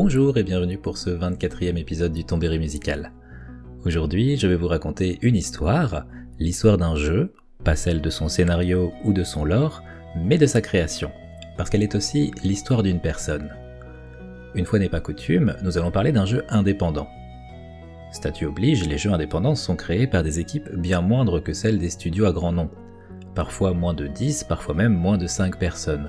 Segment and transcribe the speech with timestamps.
[0.00, 3.10] Bonjour et bienvenue pour ce 24e épisode du Tombéry musical.
[3.84, 6.06] Aujourd'hui, je vais vous raconter une histoire,
[6.38, 9.82] l'histoire d'un jeu, pas celle de son scénario ou de son lore,
[10.14, 11.10] mais de sa création,
[11.56, 13.50] parce qu'elle est aussi l'histoire d'une personne.
[14.54, 17.08] Une fois n'est pas coutume, nous allons parler d'un jeu indépendant.
[18.12, 21.90] Statut oblige, les jeux indépendants sont créés par des équipes bien moindres que celles des
[21.90, 22.70] studios à grand nom,
[23.34, 26.08] parfois moins de 10, parfois même moins de 5 personnes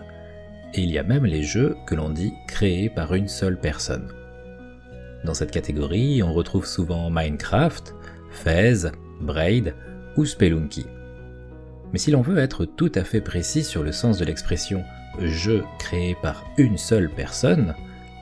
[0.74, 4.12] et il y a même les jeux que l'on dit créés par une seule personne.
[5.26, 7.94] Dans cette catégorie, on retrouve souvent Minecraft,
[8.32, 8.92] Fez,
[9.22, 9.76] Braid
[10.16, 10.86] ou Spelunky.
[11.92, 14.84] Mais si l'on veut être tout à fait précis sur le sens de l'expression
[15.20, 17.76] jeu créé par une seule personne,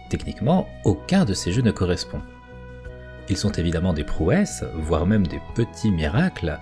[0.10, 2.22] techniquement, aucun de ces jeux ne correspond.
[3.30, 6.58] Ils sont évidemment des prouesses, voire même des petits miracles,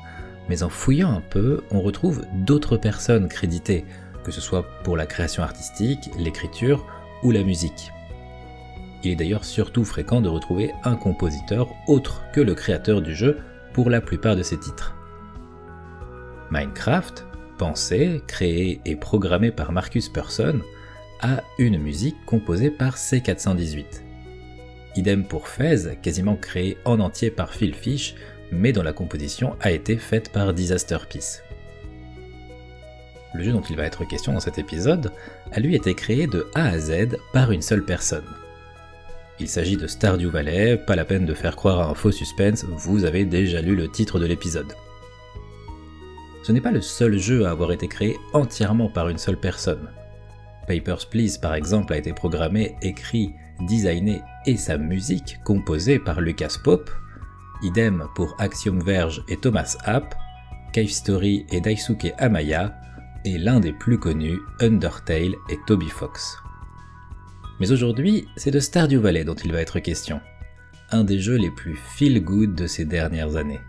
[0.49, 3.85] mais en fouillant un peu, on retrouve d'autres personnes créditées,
[4.25, 6.85] que ce soit pour la création artistique, l'écriture
[7.23, 7.91] ou la musique.
[9.03, 13.37] Il est d'ailleurs surtout fréquent de retrouver un compositeur autre que le créateur du jeu
[13.73, 14.95] pour la plupart de ses titres.
[16.49, 17.25] Minecraft,
[17.57, 20.59] pensé, créé et programmé par Marcus Persson,
[21.21, 23.85] a une musique composée par C418.
[24.95, 28.15] Idem pour Fez, quasiment créé en entier par Phil Fish,
[28.51, 31.41] mais dont la composition a été faite par Disaster Peace
[33.35, 35.11] le jeu dont il va être question dans cet épisode,
[35.51, 38.25] a lui été créé de A à Z par une seule personne.
[39.39, 42.63] Il s'agit de Stardew Valley, pas la peine de faire croire à un faux suspense,
[42.63, 44.73] vous avez déjà lu le titre de l'épisode.
[46.43, 49.89] Ce n'est pas le seul jeu à avoir été créé entièrement par une seule personne.
[50.67, 53.33] Papers, Please par exemple a été programmé, écrit,
[53.67, 56.91] designé et sa musique composée par Lucas Pope,
[57.61, 60.15] idem pour Axiom Verge et Thomas App,
[60.71, 62.75] Cave Story et Daisuke Amaya,
[63.25, 66.37] et l'un des plus connus, Undertale et Toby Fox.
[67.59, 70.21] Mais aujourd'hui, c'est de Stardew Valley dont il va être question,
[70.91, 73.61] un des jeux les plus feel-good de ces dernières années.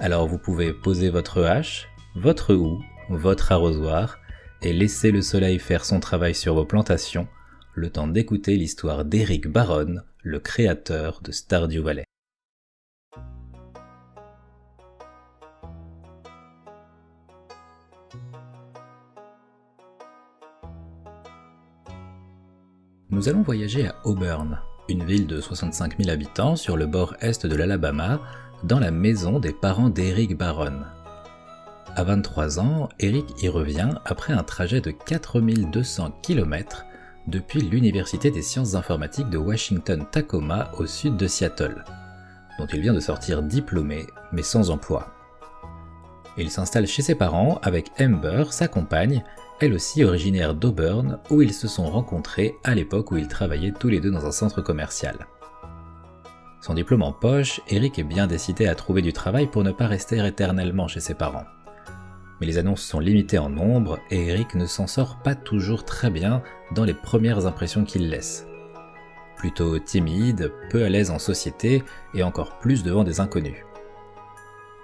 [0.00, 4.18] Alors vous pouvez poser votre hache, votre houe, votre arrosoir,
[4.62, 7.28] et laisser le soleil faire son travail sur vos plantations,
[7.74, 12.05] le temps d'écouter l'histoire d'Eric Baron, le créateur de Stardew Valley.
[23.08, 24.58] Nous allons voyager à Auburn,
[24.88, 28.20] une ville de 65 000 habitants sur le bord est de l'Alabama,
[28.64, 30.80] dans la maison des parents d'Eric Barron.
[31.94, 36.84] À 23 ans, Eric y revient après un trajet de 4200 km
[37.28, 41.84] depuis l'Université des sciences informatiques de Washington-Tacoma au sud de Seattle,
[42.58, 45.14] dont il vient de sortir diplômé mais sans emploi.
[46.36, 49.22] Il s'installe chez ses parents avec Amber, sa compagne,
[49.60, 53.88] elle aussi originaire d'Auburn, où ils se sont rencontrés à l'époque où ils travaillaient tous
[53.88, 55.26] les deux dans un centre commercial.
[56.60, 59.86] Son diplôme en poche, Eric est bien décidé à trouver du travail pour ne pas
[59.86, 61.44] rester éternellement chez ses parents.
[62.40, 66.10] Mais les annonces sont limitées en nombre et Eric ne s'en sort pas toujours très
[66.10, 66.42] bien
[66.74, 68.46] dans les premières impressions qu'il laisse.
[69.36, 71.82] Plutôt timide, peu à l'aise en société
[72.14, 73.65] et encore plus devant des inconnus.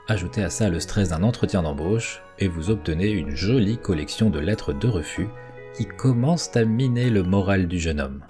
[0.09, 4.41] Ajoutez à ça le stress d'un entretien d'embauche et vous obtenez une jolie collection de
[4.41, 5.29] lettres de refus
[5.77, 8.25] qui commencent à miner le moral du jeune homme.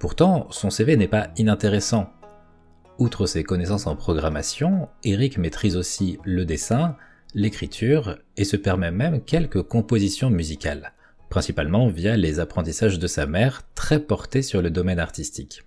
[0.00, 2.10] Pourtant, son CV n'est pas inintéressant.
[2.98, 6.96] Outre ses connaissances en programmation, Eric maîtrise aussi le dessin,
[7.34, 10.92] l'écriture et se permet même quelques compositions musicales,
[11.30, 15.62] principalement via les apprentissages de sa mère très portés sur le domaine artistique.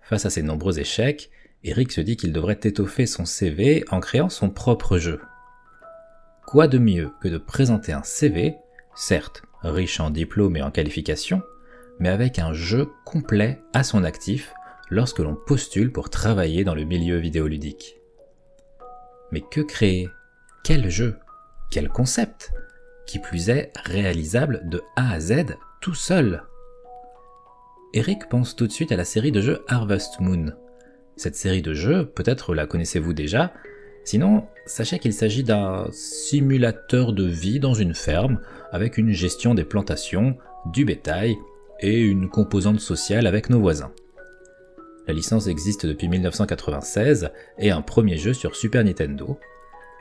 [0.00, 1.30] Face à ces nombreux échecs,
[1.64, 5.20] Eric se dit qu'il devrait étoffer son CV en créant son propre jeu.
[6.46, 8.56] Quoi de mieux que de présenter un CV,
[8.94, 11.42] certes riche en diplômes et en qualifications,
[12.00, 14.52] mais avec un jeu complet à son actif
[14.90, 17.96] lorsque l'on postule pour travailler dans le milieu vidéoludique.
[19.30, 20.08] Mais que créer?
[20.64, 21.16] Quel jeu?
[21.70, 22.52] Quel concept?
[23.06, 26.42] Qui plus est réalisable de A à Z tout seul?
[27.94, 30.52] Eric pense tout de suite à la série de jeux Harvest Moon,
[31.22, 33.54] cette série de jeux, peut-être la connaissez-vous déjà,
[34.04, 38.40] sinon sachez qu'il s'agit d'un simulateur de vie dans une ferme
[38.72, 40.36] avec une gestion des plantations,
[40.72, 41.36] du bétail
[41.80, 43.92] et une composante sociale avec nos voisins.
[45.06, 49.38] La licence existe depuis 1996 et un premier jeu sur Super Nintendo,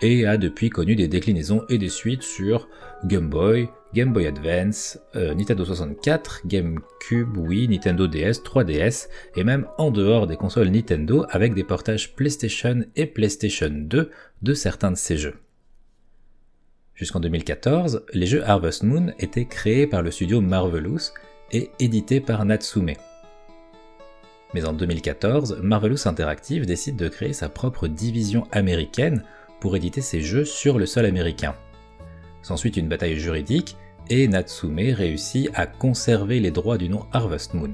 [0.01, 2.67] et a depuis connu des déclinaisons et des suites sur
[3.05, 9.67] Game Boy, Game Boy Advance, euh, Nintendo 64, GameCube, Wii, Nintendo DS, 3DS, et même
[9.77, 14.09] en dehors des consoles Nintendo avec des portages PlayStation et PlayStation 2
[14.41, 15.35] de certains de ces jeux.
[16.95, 21.11] Jusqu'en 2014, les jeux Harvest Moon étaient créés par le studio Marvelous
[21.51, 22.93] et édité par Natsume.
[24.53, 29.23] Mais en 2014, Marvelous Interactive décide de créer sa propre division américaine
[29.61, 31.55] pour éditer ses jeux sur le sol américain.
[32.41, 33.77] S'ensuit une bataille juridique
[34.09, 37.71] et Natsume réussit à conserver les droits du nom Harvest Moon.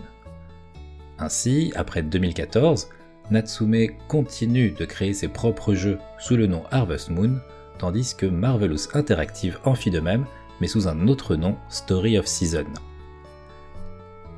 [1.17, 2.89] Ainsi, après 2014,
[3.31, 7.39] Natsume continue de créer ses propres jeux sous le nom Harvest Moon,
[7.79, 10.25] tandis que Marvelous Interactive en fit de même,
[10.61, 12.67] mais sous un autre nom, Story of Season.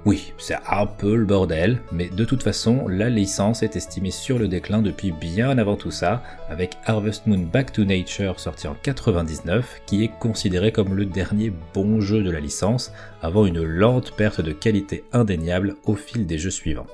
[0.06, 4.40] Oui, c'est un peu le bordel, mais de toute façon, la licence est estimée sur
[4.40, 8.76] le déclin depuis bien avant tout ça, avec Harvest Moon Back to Nature sorti en
[8.82, 14.16] 99, qui est considéré comme le dernier bon jeu de la licence, avant une lente
[14.16, 16.88] perte de qualité indéniable au fil des jeux suivants.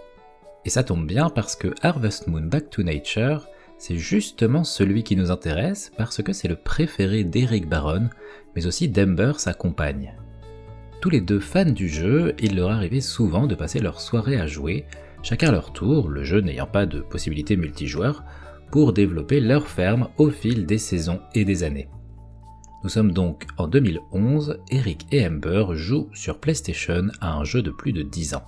[0.66, 3.48] Et ça tombe bien parce que Harvest Moon Back to Nature,
[3.78, 8.10] c'est justement celui qui nous intéresse parce que c'est le préféré d'Eric Baron,
[8.56, 10.16] mais aussi d'Ember, sa compagne
[11.06, 14.48] tous les deux fans du jeu, il leur arrivait souvent de passer leur soirée à
[14.48, 14.86] jouer,
[15.22, 18.24] chacun leur tour, le jeu n'ayant pas de possibilité multijoueur,
[18.72, 21.90] pour développer leur ferme au fil des saisons et des années.
[22.84, 27.70] Nous sommes donc en 2011, Eric et Amber jouent sur PlayStation à un jeu de
[27.70, 28.46] plus de 10 ans.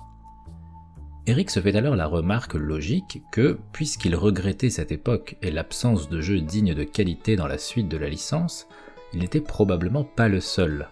[1.28, 6.20] Eric se fait alors la remarque logique que, puisqu'il regrettait cette époque et l'absence de
[6.20, 8.66] jeux dignes de qualité dans la suite de la licence,
[9.12, 10.88] il n'était probablement pas le seul.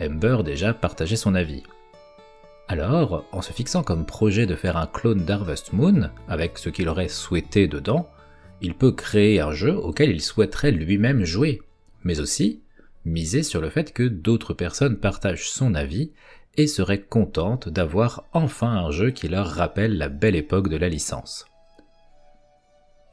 [0.00, 1.62] Ember déjà partageait son avis.
[2.68, 6.88] Alors, en se fixant comme projet de faire un clone d'Harvest Moon, avec ce qu'il
[6.88, 8.08] aurait souhaité dedans,
[8.60, 11.62] il peut créer un jeu auquel il souhaiterait lui-même jouer,
[12.02, 12.62] mais aussi
[13.04, 16.10] miser sur le fait que d'autres personnes partagent son avis
[16.56, 20.88] et seraient contentes d'avoir enfin un jeu qui leur rappelle la belle époque de la
[20.88, 21.46] licence.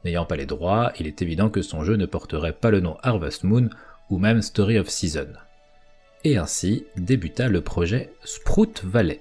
[0.04, 2.96] N'ayant pas les droits, il est évident que son jeu ne porterait pas le nom
[3.02, 3.70] Harvest Moon
[4.10, 5.28] ou même Story of Season
[6.24, 9.20] et ainsi débuta le projet Sprout Valley.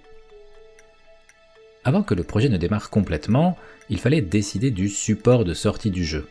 [1.83, 3.57] Avant que le projet ne démarre complètement,
[3.89, 6.27] il fallait décider du support de sortie du jeu,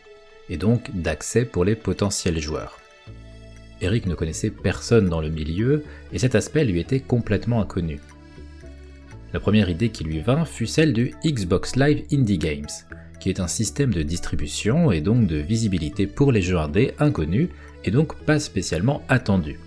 [0.49, 2.79] et donc d'accès pour les potentiels joueurs.
[3.81, 7.99] Eric ne connaissait personne dans le milieu, et cet aspect lui était complètement inconnu.
[9.31, 12.65] La première idée qui lui vint fut celle du Xbox Live Indie Games,
[13.19, 17.49] qui est un système de distribution et donc de visibilité pour les jeux indés inconnus
[17.83, 19.59] et donc pas spécialement attendus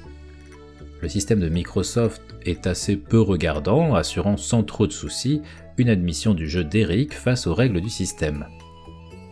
[1.06, 5.40] le système de Microsoft est assez peu regardant, assurant sans trop de soucis
[5.78, 8.44] une admission du jeu d'Eric face aux règles du système.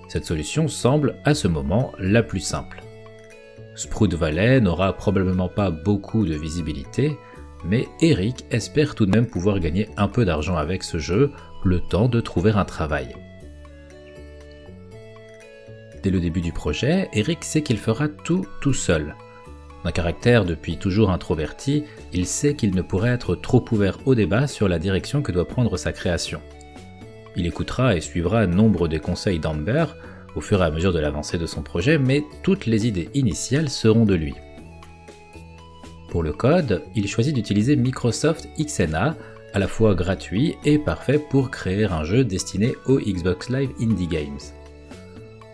[0.06, 2.80] Cette solution semble à ce moment la plus simple.
[3.74, 7.16] Sprout Valley n'aura probablement pas beaucoup de visibilité,
[7.64, 11.32] mais Eric espère tout de même pouvoir gagner un peu d'argent avec ce jeu,
[11.64, 13.08] le temps de trouver un travail.
[16.04, 19.16] Dès le début du projet, Eric sait qu'il fera tout tout seul,
[19.84, 24.46] d'un caractère depuis toujours introverti, il sait qu'il ne pourrait être trop ouvert au débat
[24.46, 26.40] sur la direction que doit prendre sa création.
[27.36, 29.86] Il écoutera et suivra nombre des conseils d'Amber
[30.34, 33.68] au fur et à mesure de l'avancée de son projet, mais toutes les idées initiales
[33.68, 34.34] seront de lui.
[36.08, 39.16] Pour le code, il choisit d'utiliser Microsoft XNA,
[39.52, 44.08] à la fois gratuit et parfait pour créer un jeu destiné aux Xbox Live Indie
[44.08, 44.40] Games.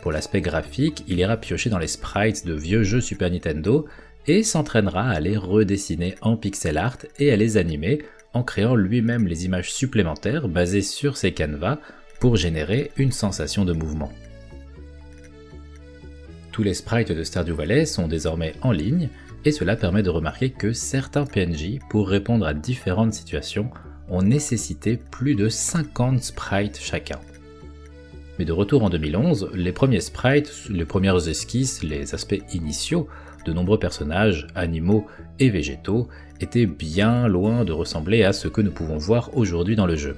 [0.02, 3.86] Pour l'aspect graphique, il ira piocher dans les sprites de vieux jeux Super Nintendo
[4.26, 9.26] et s'entraînera à les redessiner en pixel art et à les animer en créant lui-même
[9.26, 11.78] les images supplémentaires basées sur ces canevas
[12.20, 14.12] pour générer une sensation de mouvement.
[16.52, 19.08] Tous les sprites de Stardew Valley sont désormais en ligne
[19.44, 23.70] et cela permet de remarquer que certains PNJ, pour répondre à différentes situations,
[24.08, 27.20] ont nécessité plus de 50 sprites chacun.
[28.38, 33.08] Mais de retour en 2011, les premiers sprites, les premières esquisses, les aspects initiaux
[33.44, 35.06] de nombreux personnages, animaux
[35.38, 36.08] et végétaux,
[36.40, 40.16] étaient bien loin de ressembler à ce que nous pouvons voir aujourd'hui dans le jeu.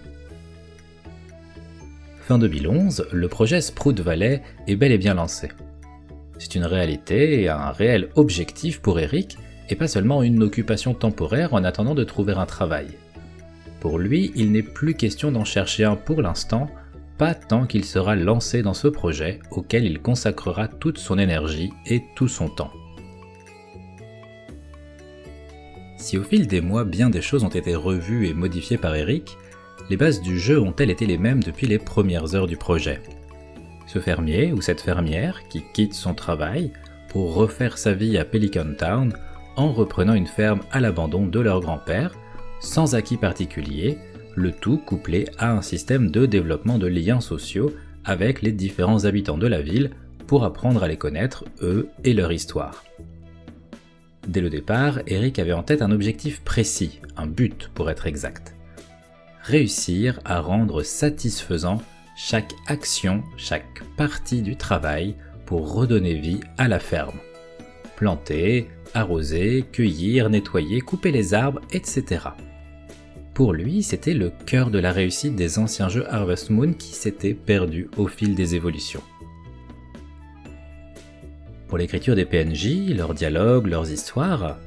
[2.20, 5.48] Fin 2011, le projet Sprout Valley est bel et bien lancé.
[6.38, 9.38] C'est une réalité et un réel objectif pour Eric,
[9.68, 12.88] et pas seulement une occupation temporaire en attendant de trouver un travail.
[13.80, 16.68] Pour lui, il n'est plus question d'en chercher un pour l'instant,
[17.18, 22.02] pas tant qu'il sera lancé dans ce projet auquel il consacrera toute son énergie et
[22.16, 22.72] tout son temps.
[26.02, 29.38] Si au fil des mois bien des choses ont été revues et modifiées par Eric,
[29.88, 33.00] les bases du jeu ont-elles été les mêmes depuis les premières heures du projet?
[33.86, 36.72] Ce fermier ou cette fermière qui quitte son travail
[37.08, 39.14] pour refaire sa vie à Pelican Town
[39.54, 42.16] en reprenant une ferme à l'abandon de leur grand-père,
[42.58, 43.96] sans acquis particulier,
[44.34, 47.72] le tout couplé à un système de développement de liens sociaux
[48.04, 49.92] avec les différents habitants de la ville
[50.26, 52.82] pour apprendre à les connaître, eux et leur histoire.
[54.26, 58.54] Dès le départ, Eric avait en tête un objectif précis, un but pour être exact.
[59.42, 61.82] réussir à rendre satisfaisant
[62.16, 67.18] chaque action, chaque partie du travail pour redonner vie à la ferme.
[67.96, 72.28] Planter, arroser, cueillir, nettoyer, couper les arbres, etc.
[73.34, 77.34] Pour lui, c'était le cœur de la réussite des anciens jeux Harvest Moon qui s'étaient
[77.34, 79.02] perdus au fil des évolutions.
[81.72, 84.58] Pour l'écriture des PNJ, leurs dialogues, leurs histoires,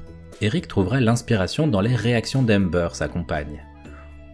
[0.41, 3.63] Eric trouvera l'inspiration dans les réactions d'Ember, sa compagne.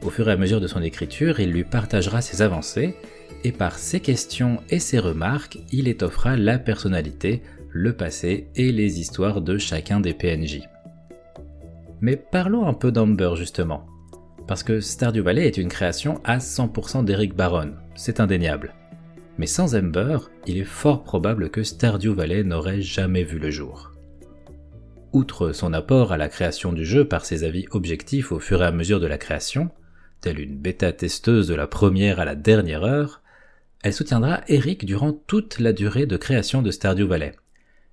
[0.02, 2.96] Au fur et à mesure de son écriture, il lui partagera ses avancées,
[3.44, 9.02] et par ses questions et ses remarques, il étoffera la personnalité, le passé et les
[9.02, 10.62] histoires de chacun des PNJ.
[12.00, 13.86] Mais parlons un peu d'Amber justement,
[14.48, 18.74] parce que Stardew Valley est une création à 100% d'Eric Baron, c'est indéniable.
[19.42, 23.92] Mais sans Ember, il est fort probable que Stardew Valley n'aurait jamais vu le jour.
[25.14, 28.68] Outre son apport à la création du jeu par ses avis objectifs au fur et
[28.68, 29.72] à mesure de la création,
[30.22, 33.24] telle une bêta-testeuse de la première à la dernière heure,
[33.82, 37.32] elle soutiendra Eric durant toute la durée de création de Stardew Valley.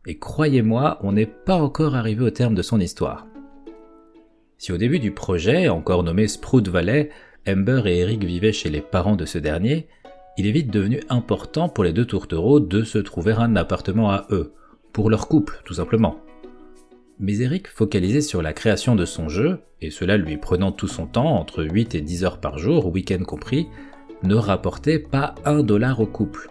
[0.07, 3.27] Et croyez-moi, on n'est pas encore arrivé au terme de son histoire.
[4.59, 7.09] Si au début du projet, encore nommé Sprout Valley,
[7.49, 9.89] Ember et Eric vivaient chez les parents de ce dernier,
[10.39, 14.27] il est vite devenu important pour les deux tourtereaux de se trouver un appartement à
[14.31, 14.53] eux,
[14.93, 16.21] pour leur couple tout simplement.
[17.19, 21.07] Mais Eric, focalisé sur la création de son jeu, et cela lui prenant tout son
[21.07, 23.67] temps, entre 8 et 10 heures par jour, week-end compris,
[24.23, 26.49] ne rapportait pas un dollar au couple.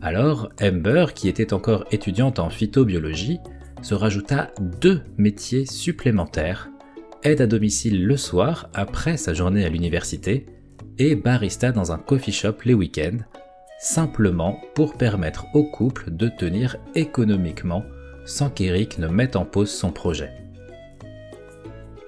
[0.00, 3.38] Alors, Amber, qui était encore étudiante en phytobiologie,
[3.82, 6.70] se rajouta deux métiers supplémentaires,
[7.22, 10.46] aide à domicile le soir après sa journée à l'université,
[10.98, 13.18] et barista dans un coffee shop les week-ends,
[13.78, 17.84] simplement pour permettre au couple de tenir économiquement
[18.24, 20.32] sans qu'Eric ne mette en pause son projet.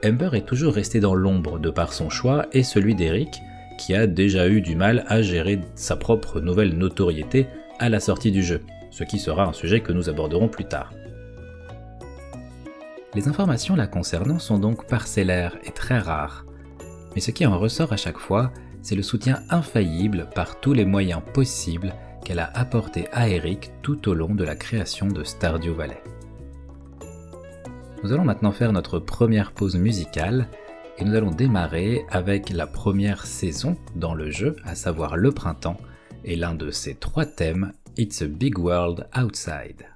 [0.05, 3.41] Amber est toujours restée dans l'ombre de par son choix et celui d'Eric,
[3.79, 7.47] qui a déjà eu du mal à gérer sa propre nouvelle notoriété
[7.79, 10.93] à la sortie du jeu, ce qui sera un sujet que nous aborderons plus tard.
[13.15, 16.47] Les informations la concernant sont donc parcellaires et très rares,
[17.15, 18.53] mais ce qui en ressort à chaque fois,
[18.87, 21.93] c'est le soutien infaillible par tous les moyens possibles
[22.25, 26.01] qu'elle a apporté à Eric tout au long de la création de Stardew Valley.
[28.05, 30.47] Nous allons maintenant faire notre première pause musicale
[30.99, 35.81] et nous allons démarrer avec la première saison dans le jeu, à savoir le printemps,
[36.23, 39.96] et l'un de ses trois thèmes, It's a Big World Outside.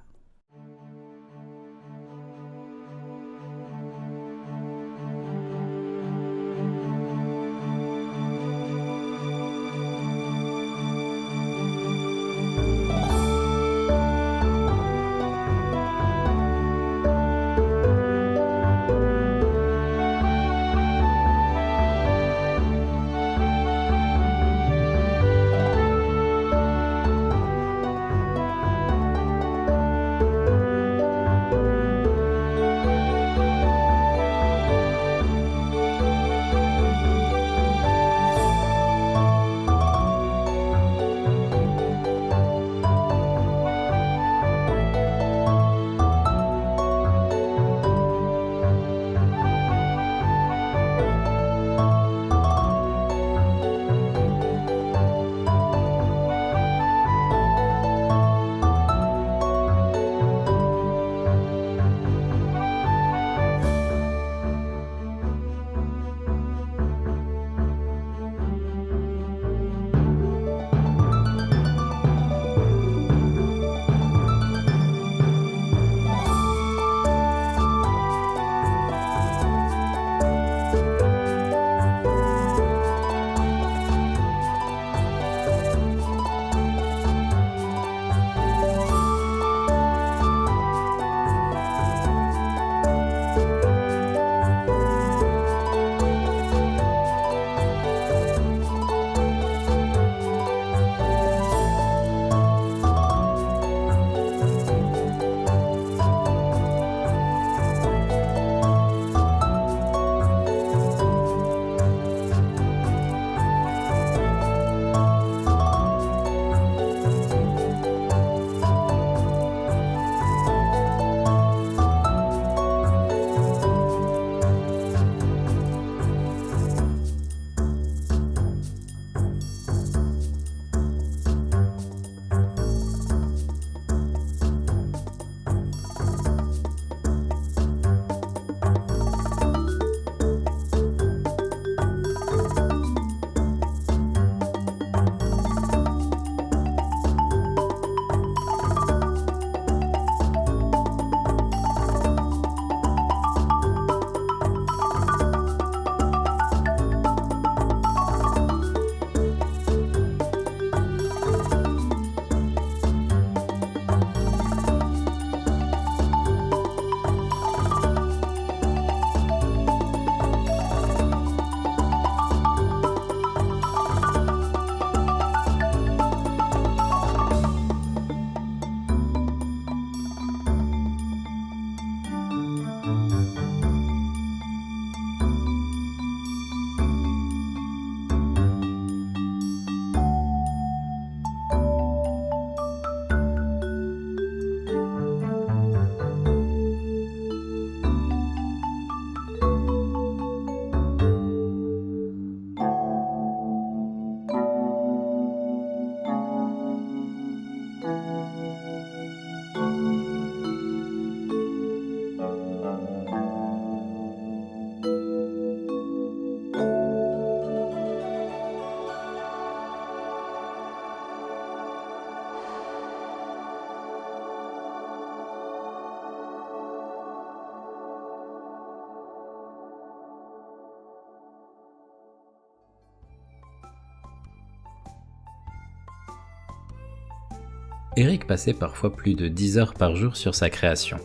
[238.01, 240.97] Eric passait parfois plus de 10 heures par jour sur sa création.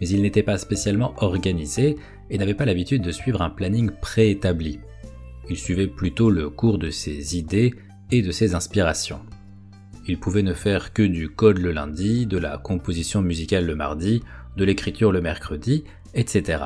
[0.00, 1.94] Mais il n'était pas spécialement organisé
[2.30, 4.80] et n'avait pas l'habitude de suivre un planning préétabli.
[5.48, 7.74] Il suivait plutôt le cours de ses idées
[8.10, 9.20] et de ses inspirations.
[10.08, 14.20] Il pouvait ne faire que du code le lundi, de la composition musicale le mardi,
[14.56, 16.64] de l'écriture le mercredi, etc.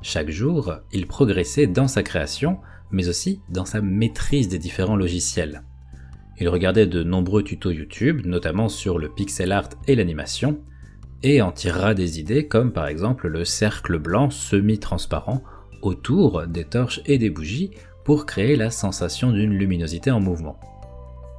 [0.00, 2.60] Chaque jour, il progressait dans sa création,
[2.92, 5.64] mais aussi dans sa maîtrise des différents logiciels.
[6.38, 10.60] Il regardait de nombreux tutos YouTube, notamment sur le pixel art et l'animation,
[11.22, 15.42] et en tirera des idées comme par exemple le cercle blanc semi-transparent
[15.82, 17.70] autour des torches et des bougies
[18.04, 20.60] pour créer la sensation d'une luminosité en mouvement.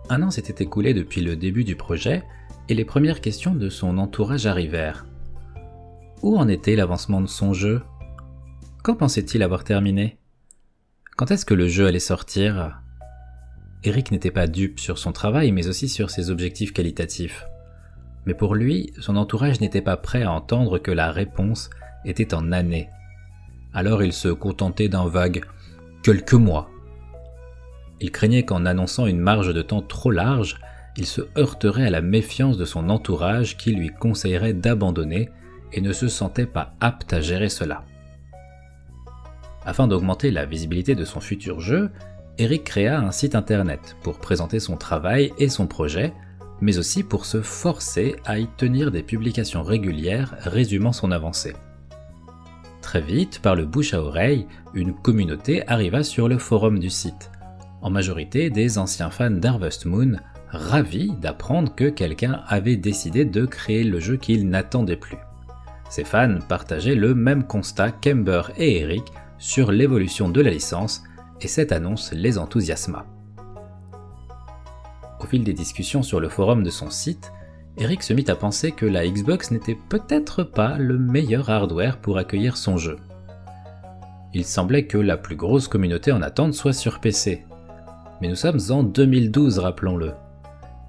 [0.09, 2.23] Un an s'était écoulé depuis le début du projet
[2.69, 5.05] et les premières questions de son entourage arrivèrent.
[6.23, 7.81] Où en était l'avancement de son jeu?
[8.83, 10.17] Quand pensait-il avoir terminé?
[11.15, 12.81] Quand est-ce que le jeu allait sortir?
[13.87, 17.45] Eric n'était pas dupe sur son travail mais aussi sur ses objectifs qualitatifs.
[18.25, 21.69] Mais pour lui, son entourage n'était pas prêt à entendre que la réponse
[22.03, 22.89] était en années.
[23.73, 25.45] Alors il se contentait d'un vague
[26.03, 26.69] quelques mois.
[28.01, 30.59] Il craignait qu'en annonçant une marge de temps trop large,
[30.97, 35.29] il se heurterait à la méfiance de son entourage qui lui conseillerait d'abandonner
[35.71, 37.85] et ne se sentait pas apte à gérer cela.
[39.65, 41.89] Afin d'augmenter la visibilité de son futur jeu,
[42.39, 46.13] Eric créa un site internet pour présenter son travail et son projet,
[46.61, 51.55] mais aussi pour se forcer à y tenir des publications régulières résumant son avancée.
[52.81, 57.31] Très vite, par le bouche à oreille, une communauté arriva sur le forum du site,
[57.81, 60.17] en majorité des anciens fans d'Harvest Moon,
[60.49, 65.17] ravis d'apprendre que quelqu'un avait décidé de créer le jeu qu'ils n'attendaient plus.
[65.89, 69.05] Ces fans partageaient le même constat qu'Ember et Eric
[69.37, 71.03] sur l'évolution de la licence,
[71.41, 73.05] et cette annonce les enthousiasma.
[75.19, 77.31] Au fil des discussions sur le forum de son site,
[77.77, 82.17] Eric se mit à penser que la Xbox n'était peut-être pas le meilleur hardware pour
[82.17, 82.97] accueillir son jeu.
[84.33, 87.45] Il semblait que la plus grosse communauté en attente soit sur PC.
[88.21, 90.13] Mais nous sommes en 2012, rappelons-le.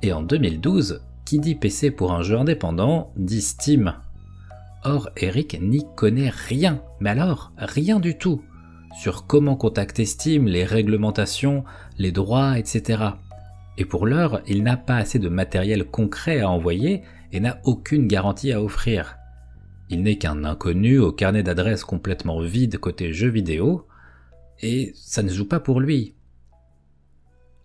[0.03, 3.95] Et en 2012, qui dit PC pour un jeu indépendant dit Steam.
[4.85, 8.43] Or, Eric n'y connaît rien, mais alors rien du tout,
[8.97, 11.65] sur comment contacter Steam, les réglementations,
[11.99, 13.11] les droits, etc
[13.79, 18.09] et pour l'heure, il n'a pas assez de matériel concret à envoyer et n'a aucune
[18.09, 19.17] garantie à offrir.
[19.89, 23.87] Il n'est qu'un inconnu au carnet d'adresses complètement vide côté jeux vidéo,
[24.61, 26.17] et ça ne joue pas pour lui.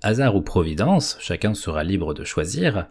[0.04, 2.88] Hasard ou providence, chacun sera libre de choisir,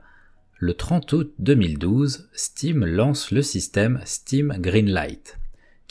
[0.58, 5.38] le 30 août 2012, Steam lance le système Steam Greenlight,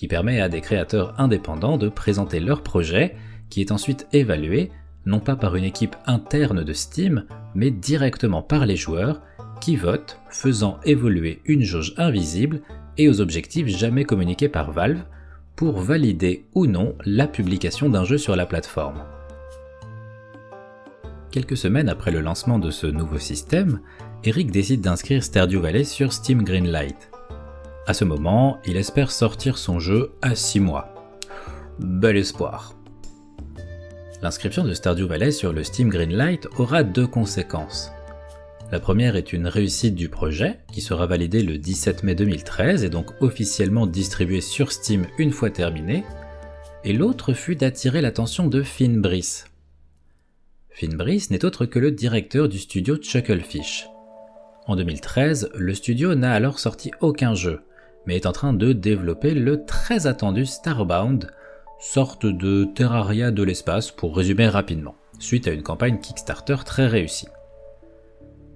[0.02, 3.14] qui permet à des créateurs indépendants de présenter leur projet,
[3.52, 4.72] qui est ensuite évalué
[5.06, 9.22] non pas par une équipe interne de Steam, mais directement par les joueurs
[9.62, 12.62] qui votent, faisant évoluer une jauge invisible
[12.98, 15.04] et aux objectifs jamais communiqués par Valve
[15.56, 19.04] pour valider ou non la publication d'un jeu sur la plateforme.
[21.30, 23.82] Quelques semaines après le lancement de ce nouveau système,
[24.24, 27.11] Eric décide d'inscrire Stardew Valley sur Steam Greenlight.
[27.88, 30.94] À ce moment, il espère sortir son jeu à 6 mois.
[31.80, 32.76] Bel espoir.
[34.22, 37.92] L'inscription de Stardew Valley sur le Steam Greenlight aura deux conséquences.
[38.72, 42.90] La première est une réussite du projet, qui sera validé le 17 mai 2013 et
[42.90, 46.04] donc officiellement distribué sur Steam une fois terminé,
[46.84, 49.46] et l'autre fut d'attirer l'attention de Finn Brice.
[50.70, 53.88] Finn Brice n'est autre que le directeur du studio Chucklefish.
[54.68, 57.62] En 2013, le studio n'a alors sorti aucun jeu,
[58.06, 61.32] mais est en train de développer le très attendu Starbound,
[61.80, 67.28] sorte de Terraria de l'espace pour résumer rapidement, suite à une campagne Kickstarter très réussie.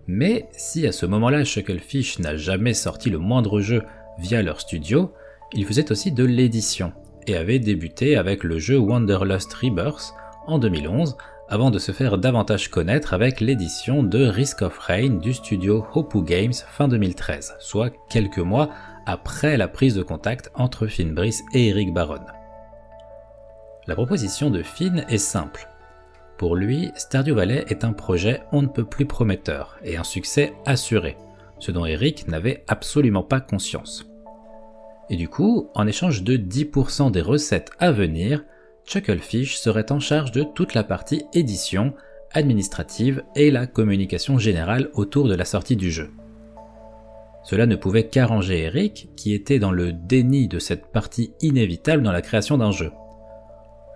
[0.08, 3.84] Mais si à ce moment-là Shucklefish n'a jamais sorti le moindre jeu
[4.20, 5.12] via leur studio,
[5.54, 6.94] ils faisaient aussi de l'édition
[7.28, 10.14] et avaient débuté avec le jeu Wanderlust Rebirth
[10.46, 15.34] en 2011 avant de se faire davantage connaître avec l'édition de Risk of Rain du
[15.34, 18.70] studio Hopu Games fin 2013, soit quelques mois
[19.06, 22.26] après la prise de contact entre Finn Brice et Eric Baron.
[23.88, 25.68] La proposition de Finn est simple.
[26.38, 30.54] Pour lui, Stardew Valley est un projet on ne peut plus prometteur et un succès
[30.66, 31.18] assuré,
[31.60, 34.06] ce dont Eric n'avait absolument pas conscience.
[35.10, 38.44] Et du coup, en échange de 10% des recettes à venir,
[38.86, 41.94] Chucklefish serait en charge de toute la partie édition,
[42.34, 46.12] administrative et la communication générale autour de la sortie du jeu.
[47.46, 52.12] Cela ne pouvait qu'arranger Eric, qui était dans le déni de cette partie inévitable dans
[52.12, 52.92] la création d'un jeu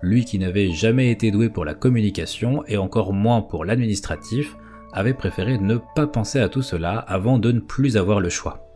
[0.02, 4.56] lui qui n'avait jamais été doué pour la communication et encore moins pour l'administratif,
[4.92, 8.66] avait préféré ne pas penser à tout cela avant de ne plus avoir le choix.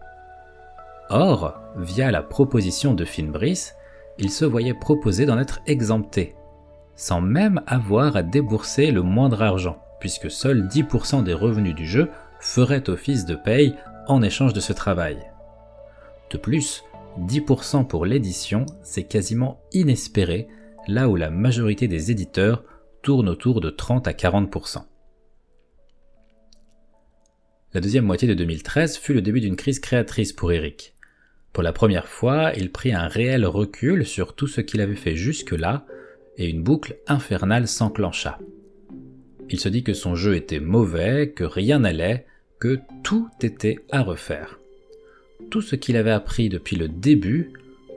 [1.10, 3.70] Or, via la proposition de Finbris,
[4.18, 6.34] il se voyait proposer d'en être exempté,
[6.94, 12.10] sans même avoir à débourser le moindre argent, puisque seuls 10% des revenus du jeu
[12.38, 13.74] feraient office de paye
[14.08, 15.18] en échange de ce travail.
[16.30, 16.84] De plus,
[17.20, 20.48] 10% pour l'édition, c'est quasiment inespéré,
[20.88, 22.64] là où la majorité des éditeurs
[23.02, 24.84] tournent autour de 30 à 40%.
[27.72, 30.94] La deuxième moitié de 2013 fut le début d'une crise créatrice pour Eric.
[31.52, 35.16] Pour la première fois, il prit un réel recul sur tout ce qu'il avait fait
[35.16, 35.86] jusque-là,
[36.36, 38.38] et une boucle infernale s'enclencha.
[39.50, 42.26] Il se dit que son jeu était mauvais, que rien n'allait,
[42.58, 44.58] que tout était à refaire
[45.50, 47.52] tout ce qu'il avait appris depuis le début,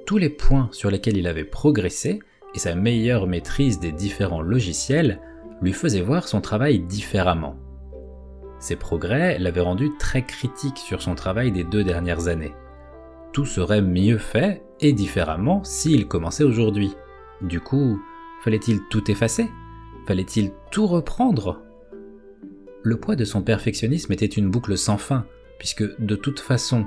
[0.06, 2.20] tous les points sur lesquels il avait progressé
[2.54, 5.20] et sa meilleure maîtrise des différents logiciels
[5.62, 7.58] lui faisaient voir son travail différemment.
[8.60, 12.54] Ces progrès l'avaient rendu très critique sur son travail des deux dernières années.
[13.34, 16.94] Tout serait mieux fait et différemment s'il commençait aujourd'hui.
[17.42, 18.00] Du coup,
[18.44, 19.50] fallait-il tout effacer?
[20.08, 21.62] Fallait-il tout reprendre?
[22.88, 25.26] Le poids de son perfectionnisme était une boucle sans fin,
[25.60, 26.86] puisque de toute façon,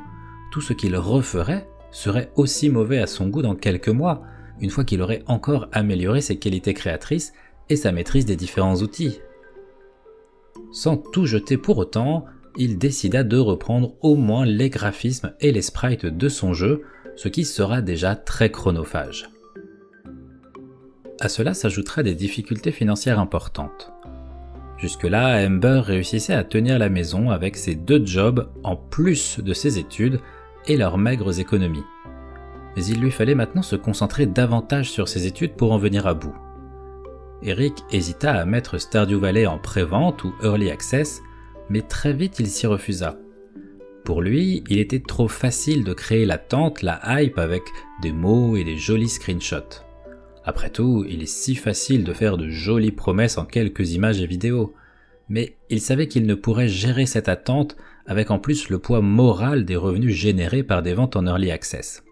[0.51, 4.23] tout ce qu'il referait serait aussi mauvais à son goût dans quelques mois,
[4.63, 7.35] une fois qu'il aurait encore amélioré ses qualités créatrices
[7.69, 9.21] et sa maîtrise des différents outils.
[10.73, 12.25] Sans tout jeter pour autant,
[12.57, 16.81] il décida de reprendre au moins les graphismes et les sprites de son jeu,
[17.17, 19.29] ce qui sera déjà très chronophage.
[21.21, 23.93] À cela s'ajouteraient des difficultés financières importantes.
[24.81, 29.79] Jusque-là, Ember réussissait à tenir la maison avec ses deux jobs en plus de ses
[29.79, 30.21] études
[30.67, 31.85] et leurs maigres économies.
[32.77, 36.15] Mais il lui fallait maintenant se concentrer davantage sur ses études pour en venir à
[36.15, 36.35] bout.
[37.43, 41.21] Eric hésita à mettre Stardew Valley en pré-vente ou early access,
[41.69, 43.19] mais très vite il s'y refusa.
[44.05, 47.63] Pour lui, il était trop facile de créer l'attente, la hype avec
[48.01, 49.90] des mots et des jolis screenshots.
[50.45, 54.27] Après tout, il est si facile de faire de jolies promesses en quelques images et
[54.27, 54.75] vidéos.
[55.29, 57.77] Mais il savait qu'il ne pourrait gérer cette attente
[58.07, 62.03] avec en plus le poids moral des revenus générés par des ventes en early access.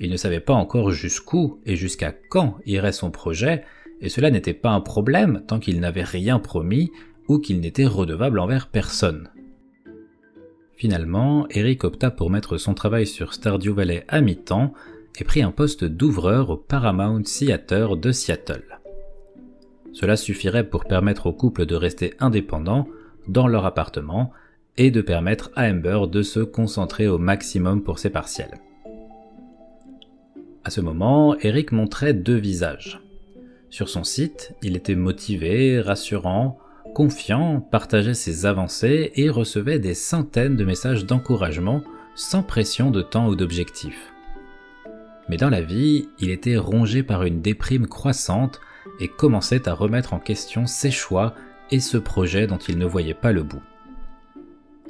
[0.00, 3.64] Il ne savait pas encore jusqu'où et jusqu'à quand irait son projet,
[4.00, 6.90] et cela n'était pas un problème tant qu'il n'avait rien promis
[7.28, 9.28] ou qu'il n'était redevable envers personne.
[10.74, 14.72] Finalement, Eric opta pour mettre son travail sur Stardew Valley à mi-temps
[15.18, 18.80] et prit un poste d'ouvreur au Paramount Theater de Seattle.
[19.92, 22.88] Cela suffirait pour permettre au couple de rester indépendants
[23.28, 24.32] dans leur appartement
[24.76, 28.54] et de permettre à Ember de se concentrer au maximum pour ses partiels.
[30.64, 33.00] À ce moment, Eric montrait deux visages.
[33.70, 36.58] Sur son site, il était motivé, rassurant,
[36.94, 41.82] confiant, partageait ses avancées et recevait des centaines de messages d'encouragement
[42.14, 44.12] sans pression de temps ou d'objectif.
[45.30, 48.60] Mais dans la vie, il était rongé par une déprime croissante
[48.98, 51.36] et commençait à remettre en question ses choix
[51.70, 53.62] et ce projet dont il ne voyait pas le bout.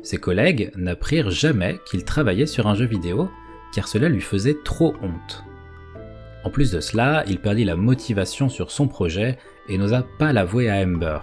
[0.02, 3.30] Ses collègues n'apprirent jamais qu'il travaillait sur un jeu vidéo,
[3.74, 5.44] car cela lui faisait trop honte.
[6.42, 9.36] En plus de cela, il perdit la motivation sur son projet
[9.68, 11.18] et n'osa pas l'avouer à Ember.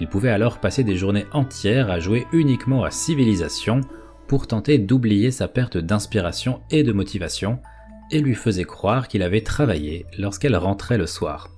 [0.00, 3.82] Il pouvait alors passer des journées entières à jouer uniquement à Civilisation
[4.26, 7.60] pour tenter d'oublier sa perte d'inspiration et de motivation,
[8.10, 11.50] et lui faisait croire qu'il avait travaillé lorsqu'elle rentrait le soir.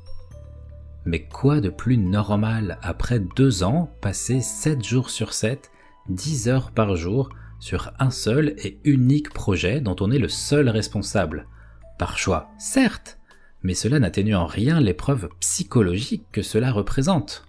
[1.04, 5.70] Mais quoi de plus normal après deux ans passés 7 jours sur 7
[6.08, 10.68] 10 heures par jour sur un seul et unique projet dont on est le seul
[10.68, 11.46] responsable?
[11.98, 13.18] Par choix, certes,
[13.62, 17.44] mais cela n'atténue en rien l'épreuve psychologique que cela représente.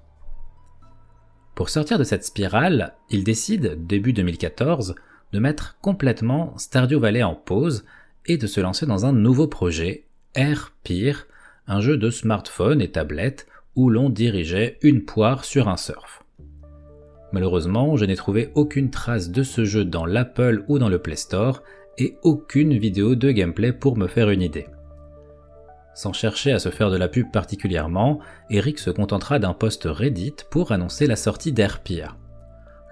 [1.56, 4.96] Pour sortir de cette spirale, il décide, début 2014,
[5.34, 7.84] de mettre complètement Stardew Valley en pause
[8.28, 11.28] et de se lancer dans un nouveau projet, Air Peer,
[11.68, 16.24] un jeu de smartphone et tablette où l'on dirigeait une poire sur un surf.
[17.32, 21.16] Malheureusement, je n'ai trouvé aucune trace de ce jeu dans l'Apple ou dans le Play
[21.16, 21.62] Store,
[21.98, 24.68] et aucune vidéo de gameplay pour me faire une idée.
[25.96, 28.20] Sans chercher à se faire de la pub particulièrement,
[28.52, 32.10] Eric se contentera d'un post Reddit pour annoncer la sortie d'Airpeer.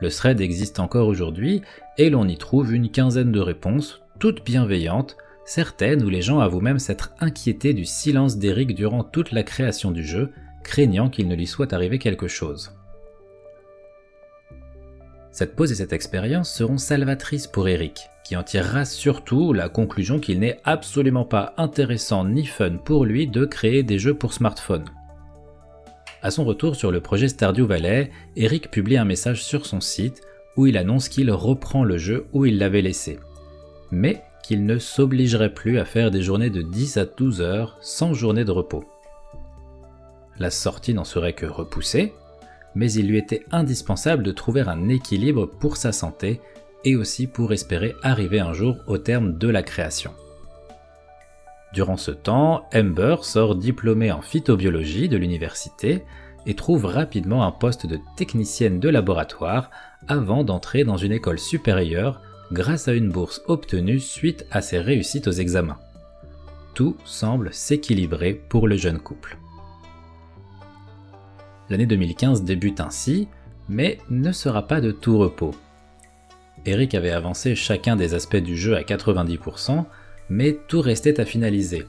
[0.02, 1.62] Le thread existe encore aujourd'hui
[2.00, 6.62] et l'on y trouve une quinzaine de réponses, toutes bienveillantes, certaines où les gens avouent
[6.62, 10.32] même s'être inquiétés du silence d'Eric durant toute la création du jeu,
[10.64, 12.72] craignant qu'il ne lui soit arrivé quelque chose.
[15.32, 20.20] Cette pause et cette expérience seront salvatrices pour Eric, qui en tirera surtout la conclusion
[20.20, 24.86] qu'il n'est absolument pas intéressant ni fun pour lui de créer des jeux pour smartphone.
[26.22, 30.22] À son retour sur le projet Stardew Valley, Eric publie un message sur son site
[30.58, 33.20] où il annonce qu'il reprend le jeu où il l'avait laissé,
[33.92, 38.14] mais qu'il ne s'obligerait plus à faire des journées de 10 à 12 heures sans
[38.14, 38.84] journée de repos.
[40.38, 42.14] La sortie n'en serait que repoussée,
[42.76, 46.42] mais il lui était indispensable de trouver un équilibre pour sa santé
[46.84, 50.12] et aussi pour espérer arriver un jour au terme de la création.
[51.74, 56.04] Durant ce temps, Ember sort diplômée en phytobiologie de l'université
[56.46, 59.72] et trouve rapidement un poste de technicienne de laboratoire
[60.08, 65.28] avant d'entrer dans une école supérieure grâce à une bourse obtenue suite à ses réussites
[65.28, 65.80] aux examens.
[66.74, 69.38] Tout semble s'équilibrer pour le jeune couple.
[71.70, 73.28] L'année 2015 débute ainsi,
[73.70, 75.56] mais ne sera pas de tout repos.
[76.66, 79.86] Eric avait avancé chacun des aspects du jeu à 90%,
[80.30, 81.86] mais tout restait à finaliser.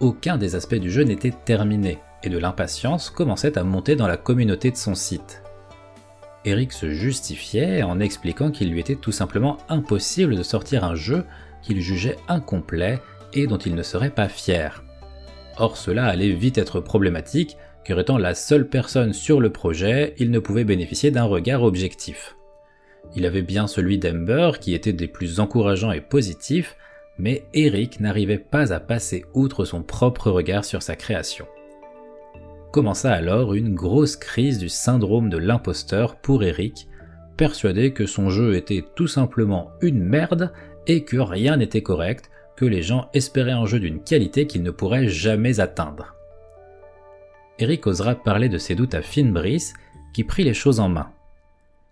[0.00, 4.16] Aucun des aspects du jeu n'était terminé, et de l'impatience commençait à monter dans la
[4.16, 5.42] communauté de son site.
[6.46, 11.24] Eric se justifiait en expliquant qu'il lui était tout simplement impossible de sortir un jeu
[11.60, 13.00] qu'il jugeait incomplet
[13.34, 14.84] et dont il ne serait pas fier.
[15.58, 20.30] Or cela allait vite être problématique, car étant la seule personne sur le projet, il
[20.30, 22.36] ne pouvait bénéficier d'un regard objectif.
[23.16, 26.76] Il avait bien celui d'Ember qui était des plus encourageants et positifs,
[27.18, 31.46] mais Eric n'arrivait pas à passer outre son propre regard sur sa création
[32.76, 36.88] commença alors une grosse crise du syndrome de l'imposteur pour Eric,
[37.38, 40.52] persuadé que son jeu était tout simplement une merde
[40.86, 44.70] et que rien n'était correct, que les gens espéraient un jeu d'une qualité qu'ils ne
[44.70, 46.16] pourraient jamais atteindre.
[47.58, 49.72] Eric osera parler de ses doutes à Finn Brice,
[50.12, 51.08] qui prit les choses en main.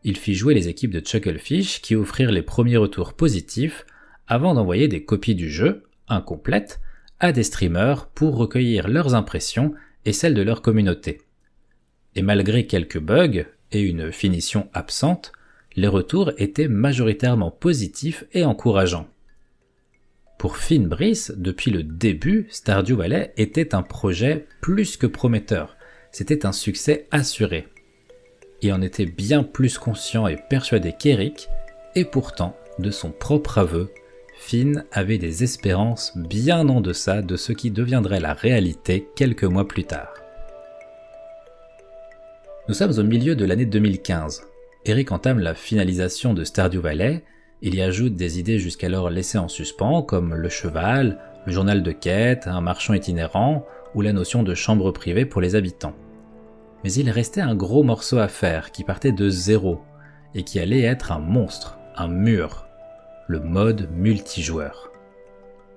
[0.03, 3.87] Il fit jouer les équipes de Chucklefish qui offrirent les premiers retours positifs
[4.27, 6.83] avant d'envoyer des copies du jeu, incomplètes,
[7.21, 9.73] à des streamers pour recueillir leurs impressions
[10.05, 11.21] et celle de leur communauté.
[12.15, 15.33] Et malgré quelques bugs et une finition absente,
[15.77, 19.09] les retours étaient majoritairement positifs et encourageants.
[20.39, 25.77] Pour Finn Brice, depuis le début, Stardew Valley était un projet plus que prometteur.
[26.13, 27.67] C'était un succès assuré.
[28.63, 31.49] Il en était bien plus conscient et persuadé qu'Eric,
[31.95, 33.91] et pourtant, de son propre aveu,
[34.47, 39.67] Finn avait des espérances bien en deçà de ce qui deviendrait la réalité quelques mois
[39.67, 40.13] plus tard.
[42.69, 44.43] Nous sommes au milieu de l'année 2015.
[44.85, 47.25] Eric entame la finalisation de Stardew Valley,
[47.63, 51.93] il y ajoute des idées jusqu'alors laissées en suspens comme le cheval, le journal de
[51.93, 55.97] quête, un marchand itinérant ou la notion de chambre privée pour les habitants.
[56.85, 59.81] Mais il restait un gros morceau à faire qui partait de zéro
[60.35, 62.64] et qui allait être un monstre, un mur,
[63.29, 64.91] le mode multijoueur.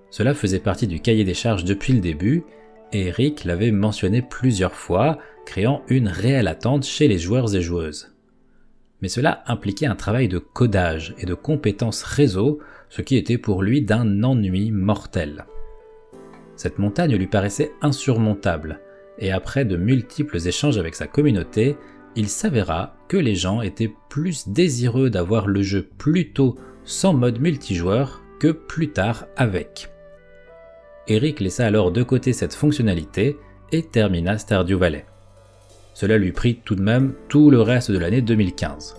[0.10, 2.44] Cela faisait partie du cahier des charges depuis le début,
[2.94, 8.14] et Eric l'avait mentionné plusieurs fois, créant une réelle attente chez les joueurs et joueuses.
[9.02, 13.62] Mais cela impliquait un travail de codage et de compétences réseau, ce qui était pour
[13.62, 15.46] lui d'un ennui mortel.
[16.56, 18.80] Cette montagne lui paraissait insurmontable,
[19.20, 21.76] et après de multiples échanges avec sa communauté,
[22.16, 26.56] il s'avéra que les gens étaient plus désireux d'avoir le jeu plus tôt
[26.88, 29.90] sans mode multijoueur que plus tard avec.
[31.08, 33.38] Eric laissa alors de côté cette fonctionnalité
[33.72, 35.06] et termina Stardew Valley.
[35.94, 38.96] Cela lui prit tout de même tout le reste de l'année 2015.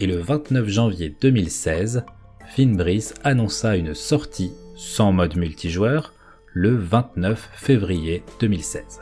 [0.00, 2.04] Et le 29 janvier 2016,
[2.48, 6.12] Finbrice annonça une sortie sans mode multijoueur
[6.52, 9.00] le 29 février 2016.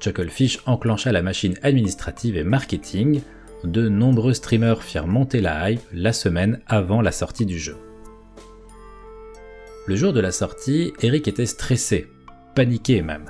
[0.00, 3.20] Chucklefish enclencha la machine administrative et marketing
[3.64, 7.76] de nombreux streamers firent monter la hype la semaine avant la sortie du jeu.
[9.86, 12.08] Le jour de la sortie, Eric était stressé,
[12.54, 13.26] paniqué même.